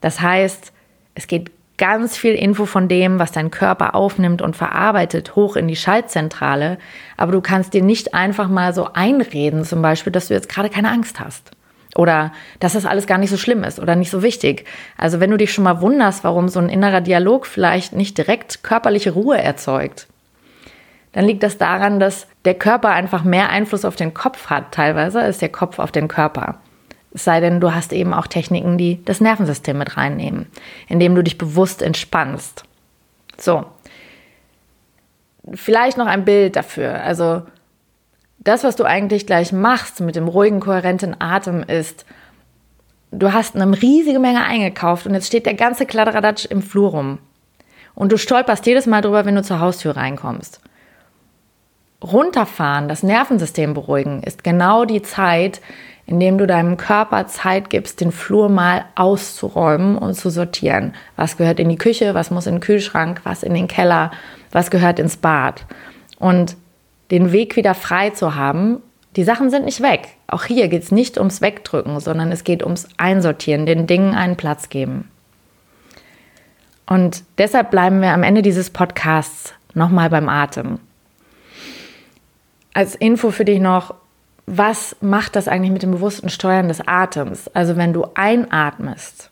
Das 0.00 0.20
heißt, 0.20 0.72
es 1.14 1.26
geht 1.26 1.50
ganz 1.80 2.14
viel 2.14 2.34
Info 2.34 2.66
von 2.66 2.88
dem, 2.88 3.18
was 3.18 3.32
dein 3.32 3.50
Körper 3.50 3.94
aufnimmt 3.94 4.42
und 4.42 4.54
verarbeitet, 4.54 5.34
hoch 5.34 5.56
in 5.56 5.66
die 5.66 5.76
Schaltzentrale. 5.76 6.76
Aber 7.16 7.32
du 7.32 7.40
kannst 7.40 7.72
dir 7.72 7.82
nicht 7.82 8.12
einfach 8.12 8.48
mal 8.48 8.74
so 8.74 8.90
einreden, 8.92 9.64
zum 9.64 9.80
Beispiel, 9.80 10.12
dass 10.12 10.28
du 10.28 10.34
jetzt 10.34 10.50
gerade 10.50 10.68
keine 10.68 10.90
Angst 10.90 11.20
hast. 11.20 11.52
Oder 11.96 12.32
dass 12.60 12.74
das 12.74 12.84
alles 12.84 13.06
gar 13.06 13.16
nicht 13.16 13.30
so 13.30 13.38
schlimm 13.38 13.64
ist 13.64 13.80
oder 13.80 13.96
nicht 13.96 14.10
so 14.10 14.22
wichtig. 14.22 14.66
Also 14.98 15.20
wenn 15.20 15.30
du 15.30 15.38
dich 15.38 15.54
schon 15.54 15.64
mal 15.64 15.80
wunderst, 15.80 16.22
warum 16.22 16.48
so 16.48 16.60
ein 16.60 16.68
innerer 16.68 17.00
Dialog 17.00 17.46
vielleicht 17.46 17.94
nicht 17.94 18.18
direkt 18.18 18.62
körperliche 18.62 19.12
Ruhe 19.12 19.38
erzeugt, 19.38 20.06
dann 21.12 21.24
liegt 21.24 21.42
das 21.42 21.56
daran, 21.56 21.98
dass 21.98 22.26
der 22.44 22.54
Körper 22.54 22.90
einfach 22.90 23.24
mehr 23.24 23.48
Einfluss 23.48 23.86
auf 23.86 23.96
den 23.96 24.12
Kopf 24.12 24.50
hat, 24.50 24.72
teilweise, 24.72 25.20
als 25.20 25.38
der 25.38 25.48
Kopf 25.48 25.78
auf 25.78 25.92
den 25.92 26.08
Körper. 26.08 26.60
Es 27.12 27.24
sei 27.24 27.40
denn, 27.40 27.60
du 27.60 27.74
hast 27.74 27.92
eben 27.92 28.14
auch 28.14 28.26
Techniken, 28.26 28.78
die 28.78 29.04
das 29.04 29.20
Nervensystem 29.20 29.76
mit 29.76 29.96
reinnehmen, 29.96 30.46
indem 30.88 31.14
du 31.14 31.22
dich 31.22 31.38
bewusst 31.38 31.82
entspannst. 31.82 32.64
So. 33.36 33.64
Vielleicht 35.52 35.96
noch 35.96 36.06
ein 36.06 36.24
Bild 36.24 36.54
dafür. 36.54 37.02
Also, 37.02 37.42
das, 38.38 38.62
was 38.62 38.76
du 38.76 38.84
eigentlich 38.84 39.26
gleich 39.26 39.52
machst 39.52 40.00
mit 40.00 40.16
dem 40.16 40.28
ruhigen, 40.28 40.60
kohärenten 40.60 41.20
Atem, 41.20 41.62
ist, 41.62 42.06
du 43.10 43.32
hast 43.32 43.56
eine 43.56 43.80
riesige 43.80 44.18
Menge 44.18 44.44
eingekauft 44.44 45.06
und 45.06 45.14
jetzt 45.14 45.26
steht 45.26 45.46
der 45.46 45.54
ganze 45.54 45.86
Kladderadatsch 45.86 46.46
im 46.46 46.62
Flur 46.62 46.90
rum. 46.90 47.18
Und 47.94 48.12
du 48.12 48.18
stolperst 48.18 48.66
jedes 48.66 48.86
Mal 48.86 49.02
drüber, 49.02 49.24
wenn 49.24 49.34
du 49.34 49.42
zur 49.42 49.60
Haustür 49.60 49.96
reinkommst. 49.96 50.60
Runterfahren, 52.02 52.88
das 52.88 53.02
Nervensystem 53.02 53.74
beruhigen, 53.74 54.22
ist 54.22 54.42
genau 54.42 54.84
die 54.86 55.02
Zeit, 55.02 55.60
indem 56.10 56.38
du 56.38 56.46
deinem 56.48 56.76
Körper 56.76 57.28
Zeit 57.28 57.70
gibst, 57.70 58.00
den 58.00 58.10
Flur 58.10 58.48
mal 58.48 58.84
auszuräumen 58.96 59.96
und 59.96 60.14
zu 60.14 60.28
sortieren. 60.28 60.94
Was 61.14 61.36
gehört 61.36 61.60
in 61.60 61.68
die 61.68 61.78
Küche, 61.78 62.14
was 62.14 62.32
muss 62.32 62.48
in 62.48 62.56
den 62.56 62.60
Kühlschrank, 62.60 63.20
was 63.22 63.44
in 63.44 63.54
den 63.54 63.68
Keller, 63.68 64.10
was 64.50 64.72
gehört 64.72 64.98
ins 64.98 65.16
Bad. 65.16 65.64
Und 66.18 66.56
den 67.12 67.30
Weg 67.30 67.54
wieder 67.54 67.74
frei 67.74 68.10
zu 68.10 68.34
haben, 68.34 68.78
die 69.14 69.22
Sachen 69.22 69.50
sind 69.50 69.64
nicht 69.64 69.82
weg. 69.82 70.08
Auch 70.26 70.44
hier 70.44 70.66
geht 70.66 70.82
es 70.82 70.90
nicht 70.90 71.16
ums 71.16 71.42
Wegdrücken, 71.42 72.00
sondern 72.00 72.32
es 72.32 72.42
geht 72.42 72.64
ums 72.64 72.88
Einsortieren, 72.96 73.64
den 73.64 73.86
Dingen 73.86 74.14
einen 74.14 74.36
Platz 74.36 74.68
geben. 74.68 75.08
Und 76.86 77.22
deshalb 77.38 77.70
bleiben 77.70 78.02
wir 78.02 78.12
am 78.12 78.24
Ende 78.24 78.42
dieses 78.42 78.70
Podcasts 78.70 79.54
nochmal 79.74 80.10
beim 80.10 80.28
Atem. 80.28 80.80
Als 82.74 82.96
Info 82.96 83.30
für 83.30 83.44
dich 83.44 83.60
noch, 83.60 83.94
was 84.52 84.96
macht 85.00 85.36
das 85.36 85.46
eigentlich 85.46 85.70
mit 85.70 85.84
dem 85.84 85.92
bewussten 85.92 86.28
Steuern 86.28 86.66
des 86.66 86.80
Atems? 86.86 87.46
Also 87.54 87.76
wenn 87.76 87.92
du 87.92 88.04
einatmest, 88.14 89.30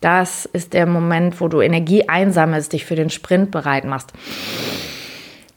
das 0.00 0.44
ist 0.46 0.74
der 0.74 0.86
Moment, 0.86 1.40
wo 1.40 1.48
du 1.48 1.60
Energie 1.60 2.08
einsammelst, 2.08 2.72
dich 2.72 2.84
für 2.84 2.94
den 2.94 3.10
Sprint 3.10 3.50
bereit 3.50 3.84
machst. 3.84 4.12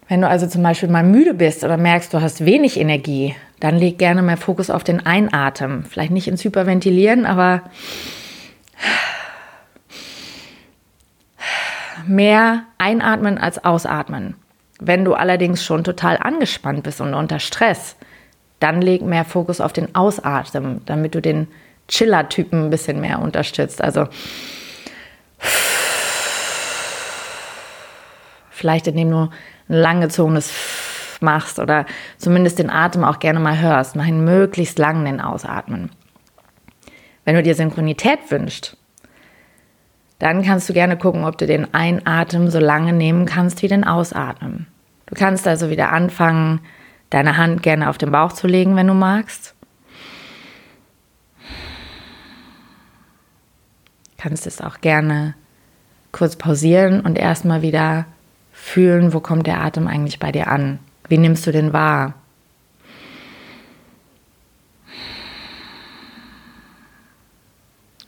Wenn 0.07 0.21
du 0.21 0.27
also 0.27 0.47
zum 0.47 0.63
Beispiel 0.63 0.89
mal 0.89 1.03
müde 1.03 1.35
bist 1.35 1.63
oder 1.63 1.77
merkst, 1.77 2.11
du 2.11 2.21
hast 2.21 2.43
wenig 2.43 2.79
Energie, 2.79 3.35
dann 3.59 3.77
leg 3.77 3.99
gerne 3.99 4.23
mehr 4.23 4.37
Fokus 4.37 4.71
auf 4.71 4.83
den 4.83 5.05
Einatmen. 5.05 5.85
Vielleicht 5.87 6.11
nicht 6.11 6.27
ins 6.27 6.43
Hyperventilieren, 6.43 7.27
aber 7.27 7.63
mehr 12.07 12.63
einatmen 12.79 13.37
als 13.37 13.63
ausatmen. 13.63 14.35
Wenn 14.79 15.05
du 15.05 15.13
allerdings 15.13 15.63
schon 15.63 15.83
total 15.83 16.17
angespannt 16.17 16.81
bist 16.81 16.99
und 16.99 17.13
unter 17.13 17.39
Stress, 17.39 17.95
dann 18.59 18.81
leg 18.81 19.01
mehr 19.01 19.25
Fokus 19.25 19.61
auf 19.61 19.73
den 19.73 19.93
Ausatmen, 19.95 20.81
damit 20.85 21.15
du 21.15 21.21
den 21.21 21.47
Chiller-Typen 21.87 22.65
ein 22.65 22.69
bisschen 22.69 22.99
mehr 22.99 23.19
unterstützt. 23.19 23.83
Also 23.83 24.07
vielleicht 28.49 28.87
indem 28.87 29.11
du 29.11 29.17
ein 29.17 29.29
langgezogenes 29.67 30.51
machst 31.21 31.59
oder 31.59 31.85
zumindest 32.17 32.59
den 32.59 32.69
Atem 32.69 33.03
auch 33.03 33.19
gerne 33.19 33.39
mal 33.39 33.59
hörst. 33.59 33.95
Mach 33.95 34.05
ihn 34.05 34.23
möglichst 34.23 34.79
lang 34.79 35.03
den 35.05 35.21
Ausatmen. 35.21 35.89
Wenn 37.25 37.35
du 37.35 37.43
dir 37.43 37.55
Synchronität 37.55 38.19
wünschst, 38.29 38.77
dann 40.19 40.43
kannst 40.43 40.67
du 40.69 40.73
gerne 40.73 40.97
gucken, 40.97 41.25
ob 41.25 41.37
du 41.37 41.45
den 41.45 41.73
Einatmen 41.73 42.49
so 42.49 42.59
lange 42.59 42.93
nehmen 42.93 43.25
kannst 43.25 43.61
wie 43.61 43.67
den 43.67 43.83
Ausatmen. 43.83 44.67
Du 45.05 45.15
kannst 45.15 45.47
also 45.47 45.69
wieder 45.69 45.91
anfangen, 45.91 46.61
deine 47.09 47.37
Hand 47.37 47.63
gerne 47.63 47.89
auf 47.89 47.97
den 47.97 48.11
Bauch 48.11 48.33
zu 48.33 48.47
legen, 48.47 48.75
wenn 48.75 48.87
du 48.87 48.93
magst. 48.93 49.55
Kannst 54.17 54.47
es 54.47 54.61
auch 54.61 54.81
gerne 54.81 55.35
kurz 56.11 56.35
pausieren 56.35 57.01
und 57.01 57.17
erstmal 57.17 57.61
wieder 57.61 58.05
fühlen, 58.51 59.13
wo 59.13 59.19
kommt 59.19 59.45
der 59.47 59.61
Atem 59.61 59.87
eigentlich 59.87 60.19
bei 60.19 60.31
dir 60.31 60.47
an? 60.47 60.79
Wie 61.07 61.17
nimmst 61.17 61.45
du 61.45 61.51
den 61.51 61.73
wahr? 61.73 62.15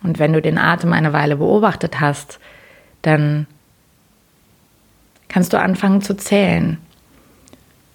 Und 0.01 0.17
wenn 0.17 0.33
du 0.33 0.41
den 0.41 0.57
Atem 0.57 0.93
eine 0.93 1.13
Weile 1.13 1.37
beobachtet 1.37 1.99
hast, 1.99 2.39
dann 3.01 3.47
kannst 5.27 5.53
du 5.53 5.59
anfangen 5.59 6.01
zu 6.01 6.15
zählen. 6.17 6.79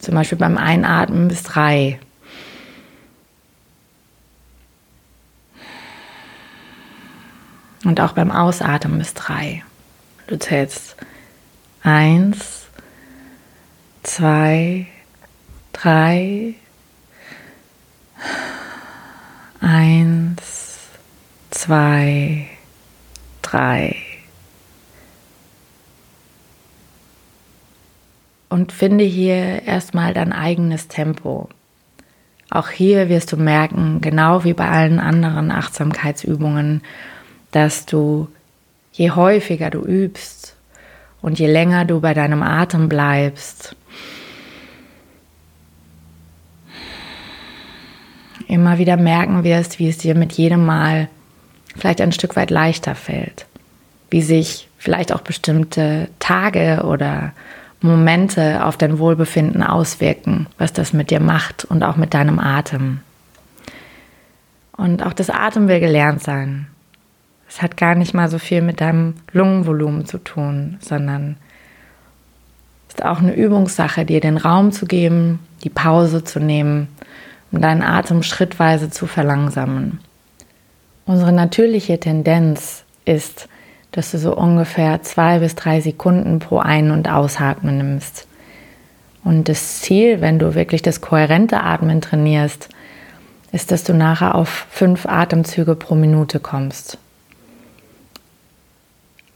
Zum 0.04 0.16
Beispiel 0.16 0.36
beim 0.36 0.58
Einatmen 0.58 1.28
bis 1.28 1.44
drei. 1.44 1.98
Und 7.84 7.98
auch 8.00 8.12
beim 8.12 8.30
Ausatmen 8.30 8.98
bis 8.98 9.14
drei. 9.14 9.64
Du 10.26 10.38
zählst 10.38 10.96
eins, 11.82 12.66
zwei, 14.02 14.88
drei, 15.72 16.52
eins, 19.62 20.76
zwei, 21.50 22.46
drei. 23.40 24.03
Und 28.54 28.70
finde 28.70 29.02
hier 29.02 29.64
erstmal 29.64 30.14
dein 30.14 30.32
eigenes 30.32 30.86
Tempo. 30.86 31.48
Auch 32.50 32.68
hier 32.68 33.08
wirst 33.08 33.32
du 33.32 33.36
merken, 33.36 34.00
genau 34.00 34.44
wie 34.44 34.52
bei 34.52 34.68
allen 34.68 35.00
anderen 35.00 35.50
Achtsamkeitsübungen, 35.50 36.82
dass 37.50 37.84
du 37.84 38.28
je 38.92 39.10
häufiger 39.10 39.70
du 39.70 39.80
übst 39.80 40.54
und 41.20 41.40
je 41.40 41.48
länger 41.48 41.84
du 41.84 42.00
bei 42.00 42.14
deinem 42.14 42.44
Atem 42.44 42.88
bleibst, 42.88 43.74
immer 48.46 48.78
wieder 48.78 48.96
merken 48.96 49.42
wirst, 49.42 49.80
wie 49.80 49.88
es 49.88 49.98
dir 49.98 50.14
mit 50.14 50.34
jedem 50.34 50.64
Mal 50.64 51.08
vielleicht 51.76 52.00
ein 52.00 52.12
Stück 52.12 52.36
weit 52.36 52.50
leichter 52.50 52.94
fällt, 52.94 53.46
wie 54.10 54.22
sich 54.22 54.68
vielleicht 54.78 55.12
auch 55.12 55.22
bestimmte 55.22 56.08
Tage 56.20 56.84
oder 56.84 57.32
Momente 57.84 58.64
auf 58.64 58.76
dein 58.76 58.98
Wohlbefinden 58.98 59.62
auswirken, 59.62 60.46
was 60.58 60.72
das 60.72 60.92
mit 60.92 61.10
dir 61.10 61.20
macht 61.20 61.64
und 61.64 61.82
auch 61.82 61.96
mit 61.96 62.14
deinem 62.14 62.38
Atem. 62.38 63.00
Und 64.76 65.04
auch 65.04 65.12
das 65.12 65.30
Atem 65.30 65.68
will 65.68 65.80
gelernt 65.80 66.22
sein. 66.22 66.66
Es 67.48 67.62
hat 67.62 67.76
gar 67.76 67.94
nicht 67.94 68.14
mal 68.14 68.28
so 68.28 68.38
viel 68.38 68.62
mit 68.62 68.80
deinem 68.80 69.14
Lungenvolumen 69.32 70.06
zu 70.06 70.18
tun, 70.18 70.78
sondern 70.80 71.36
ist 72.88 73.04
auch 73.04 73.18
eine 73.18 73.34
Übungssache, 73.34 74.04
dir 74.04 74.20
den 74.20 74.38
Raum 74.38 74.72
zu 74.72 74.86
geben, 74.86 75.40
die 75.62 75.70
Pause 75.70 76.24
zu 76.24 76.40
nehmen, 76.40 76.88
um 77.52 77.60
deinen 77.60 77.82
Atem 77.82 78.22
schrittweise 78.22 78.90
zu 78.90 79.06
verlangsamen. 79.06 80.00
Unsere 81.04 81.32
natürliche 81.32 82.00
Tendenz 82.00 82.84
ist, 83.04 83.48
dass 83.94 84.10
du 84.10 84.18
so 84.18 84.36
ungefähr 84.36 85.02
zwei 85.02 85.38
bis 85.38 85.54
drei 85.54 85.80
Sekunden 85.80 86.40
pro 86.40 86.58
Ein- 86.58 86.90
und 86.90 87.08
Ausatmen 87.08 87.78
nimmst. 87.78 88.26
Und 89.22 89.48
das 89.48 89.80
Ziel, 89.80 90.20
wenn 90.20 90.40
du 90.40 90.56
wirklich 90.56 90.82
das 90.82 91.00
kohärente 91.00 91.60
Atmen 91.60 92.00
trainierst, 92.00 92.68
ist, 93.52 93.70
dass 93.70 93.84
du 93.84 93.94
nachher 93.94 94.34
auf 94.34 94.66
fünf 94.68 95.06
Atemzüge 95.06 95.76
pro 95.76 95.94
Minute 95.94 96.40
kommst. 96.40 96.98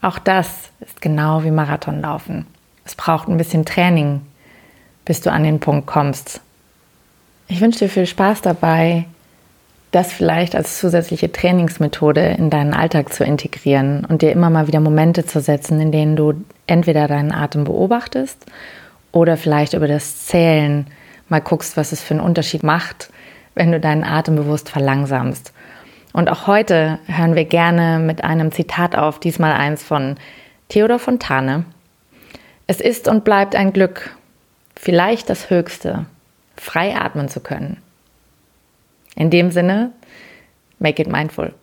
Auch 0.01 0.19
das 0.19 0.71
ist 0.81 0.99
genau 0.99 1.45
wie 1.45 1.51
Marathonlaufen. 1.51 2.45
Es 2.83 2.95
braucht 2.95 3.29
ein 3.29 3.37
bisschen 3.37 3.63
Training, 3.63 4.21
bis 5.05 5.21
du 5.21 5.31
an 5.31 5.43
den 5.43 5.61
Punkt 5.61 5.87
kommst. 5.87 6.41
Ich 7.47 7.61
wünsche 7.61 7.79
dir 7.79 7.89
viel 7.89 8.05
Spaß 8.05 8.41
dabei, 8.41 9.05
das 9.91 10.13
vielleicht 10.13 10.55
als 10.55 10.79
zusätzliche 10.79 11.31
Trainingsmethode 11.31 12.21
in 12.37 12.49
deinen 12.49 12.73
Alltag 12.73 13.11
zu 13.11 13.23
integrieren 13.23 14.05
und 14.05 14.21
dir 14.21 14.31
immer 14.31 14.49
mal 14.49 14.67
wieder 14.67 14.79
Momente 14.79 15.25
zu 15.25 15.41
setzen, 15.41 15.81
in 15.81 15.91
denen 15.91 16.15
du 16.15 16.33
entweder 16.67 17.07
deinen 17.07 17.31
Atem 17.31 17.63
beobachtest 17.63 18.45
oder 19.11 19.35
vielleicht 19.35 19.73
über 19.73 19.87
das 19.87 20.25
Zählen 20.25 20.85
mal 21.27 21.41
guckst, 21.41 21.75
was 21.75 21.91
es 21.91 22.01
für 22.03 22.13
einen 22.13 22.23
Unterschied 22.23 22.61
macht, 22.63 23.09
wenn 23.55 23.71
du 23.71 23.79
deinen 23.79 24.03
Atem 24.03 24.35
bewusst 24.35 24.69
verlangsamst. 24.69 25.53
Und 26.13 26.29
auch 26.29 26.47
heute 26.47 26.99
hören 27.07 27.35
wir 27.35 27.45
gerne 27.45 27.99
mit 27.99 28.23
einem 28.23 28.51
Zitat 28.51 28.95
auf, 28.95 29.19
diesmal 29.19 29.53
eins 29.53 29.83
von 29.83 30.15
Theodor 30.67 30.99
Fontane. 30.99 31.65
Es 32.67 32.81
ist 32.81 33.07
und 33.07 33.23
bleibt 33.23 33.55
ein 33.55 33.73
Glück, 33.73 34.15
vielleicht 34.75 35.29
das 35.29 35.49
Höchste, 35.49 36.05
frei 36.55 36.95
atmen 36.95 37.29
zu 37.29 37.39
können. 37.39 37.77
In 39.15 39.29
dem 39.29 39.51
Sinne, 39.51 39.93
make 40.79 40.99
it 41.01 41.07
mindful. 41.07 41.53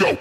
Go. 0.00 0.18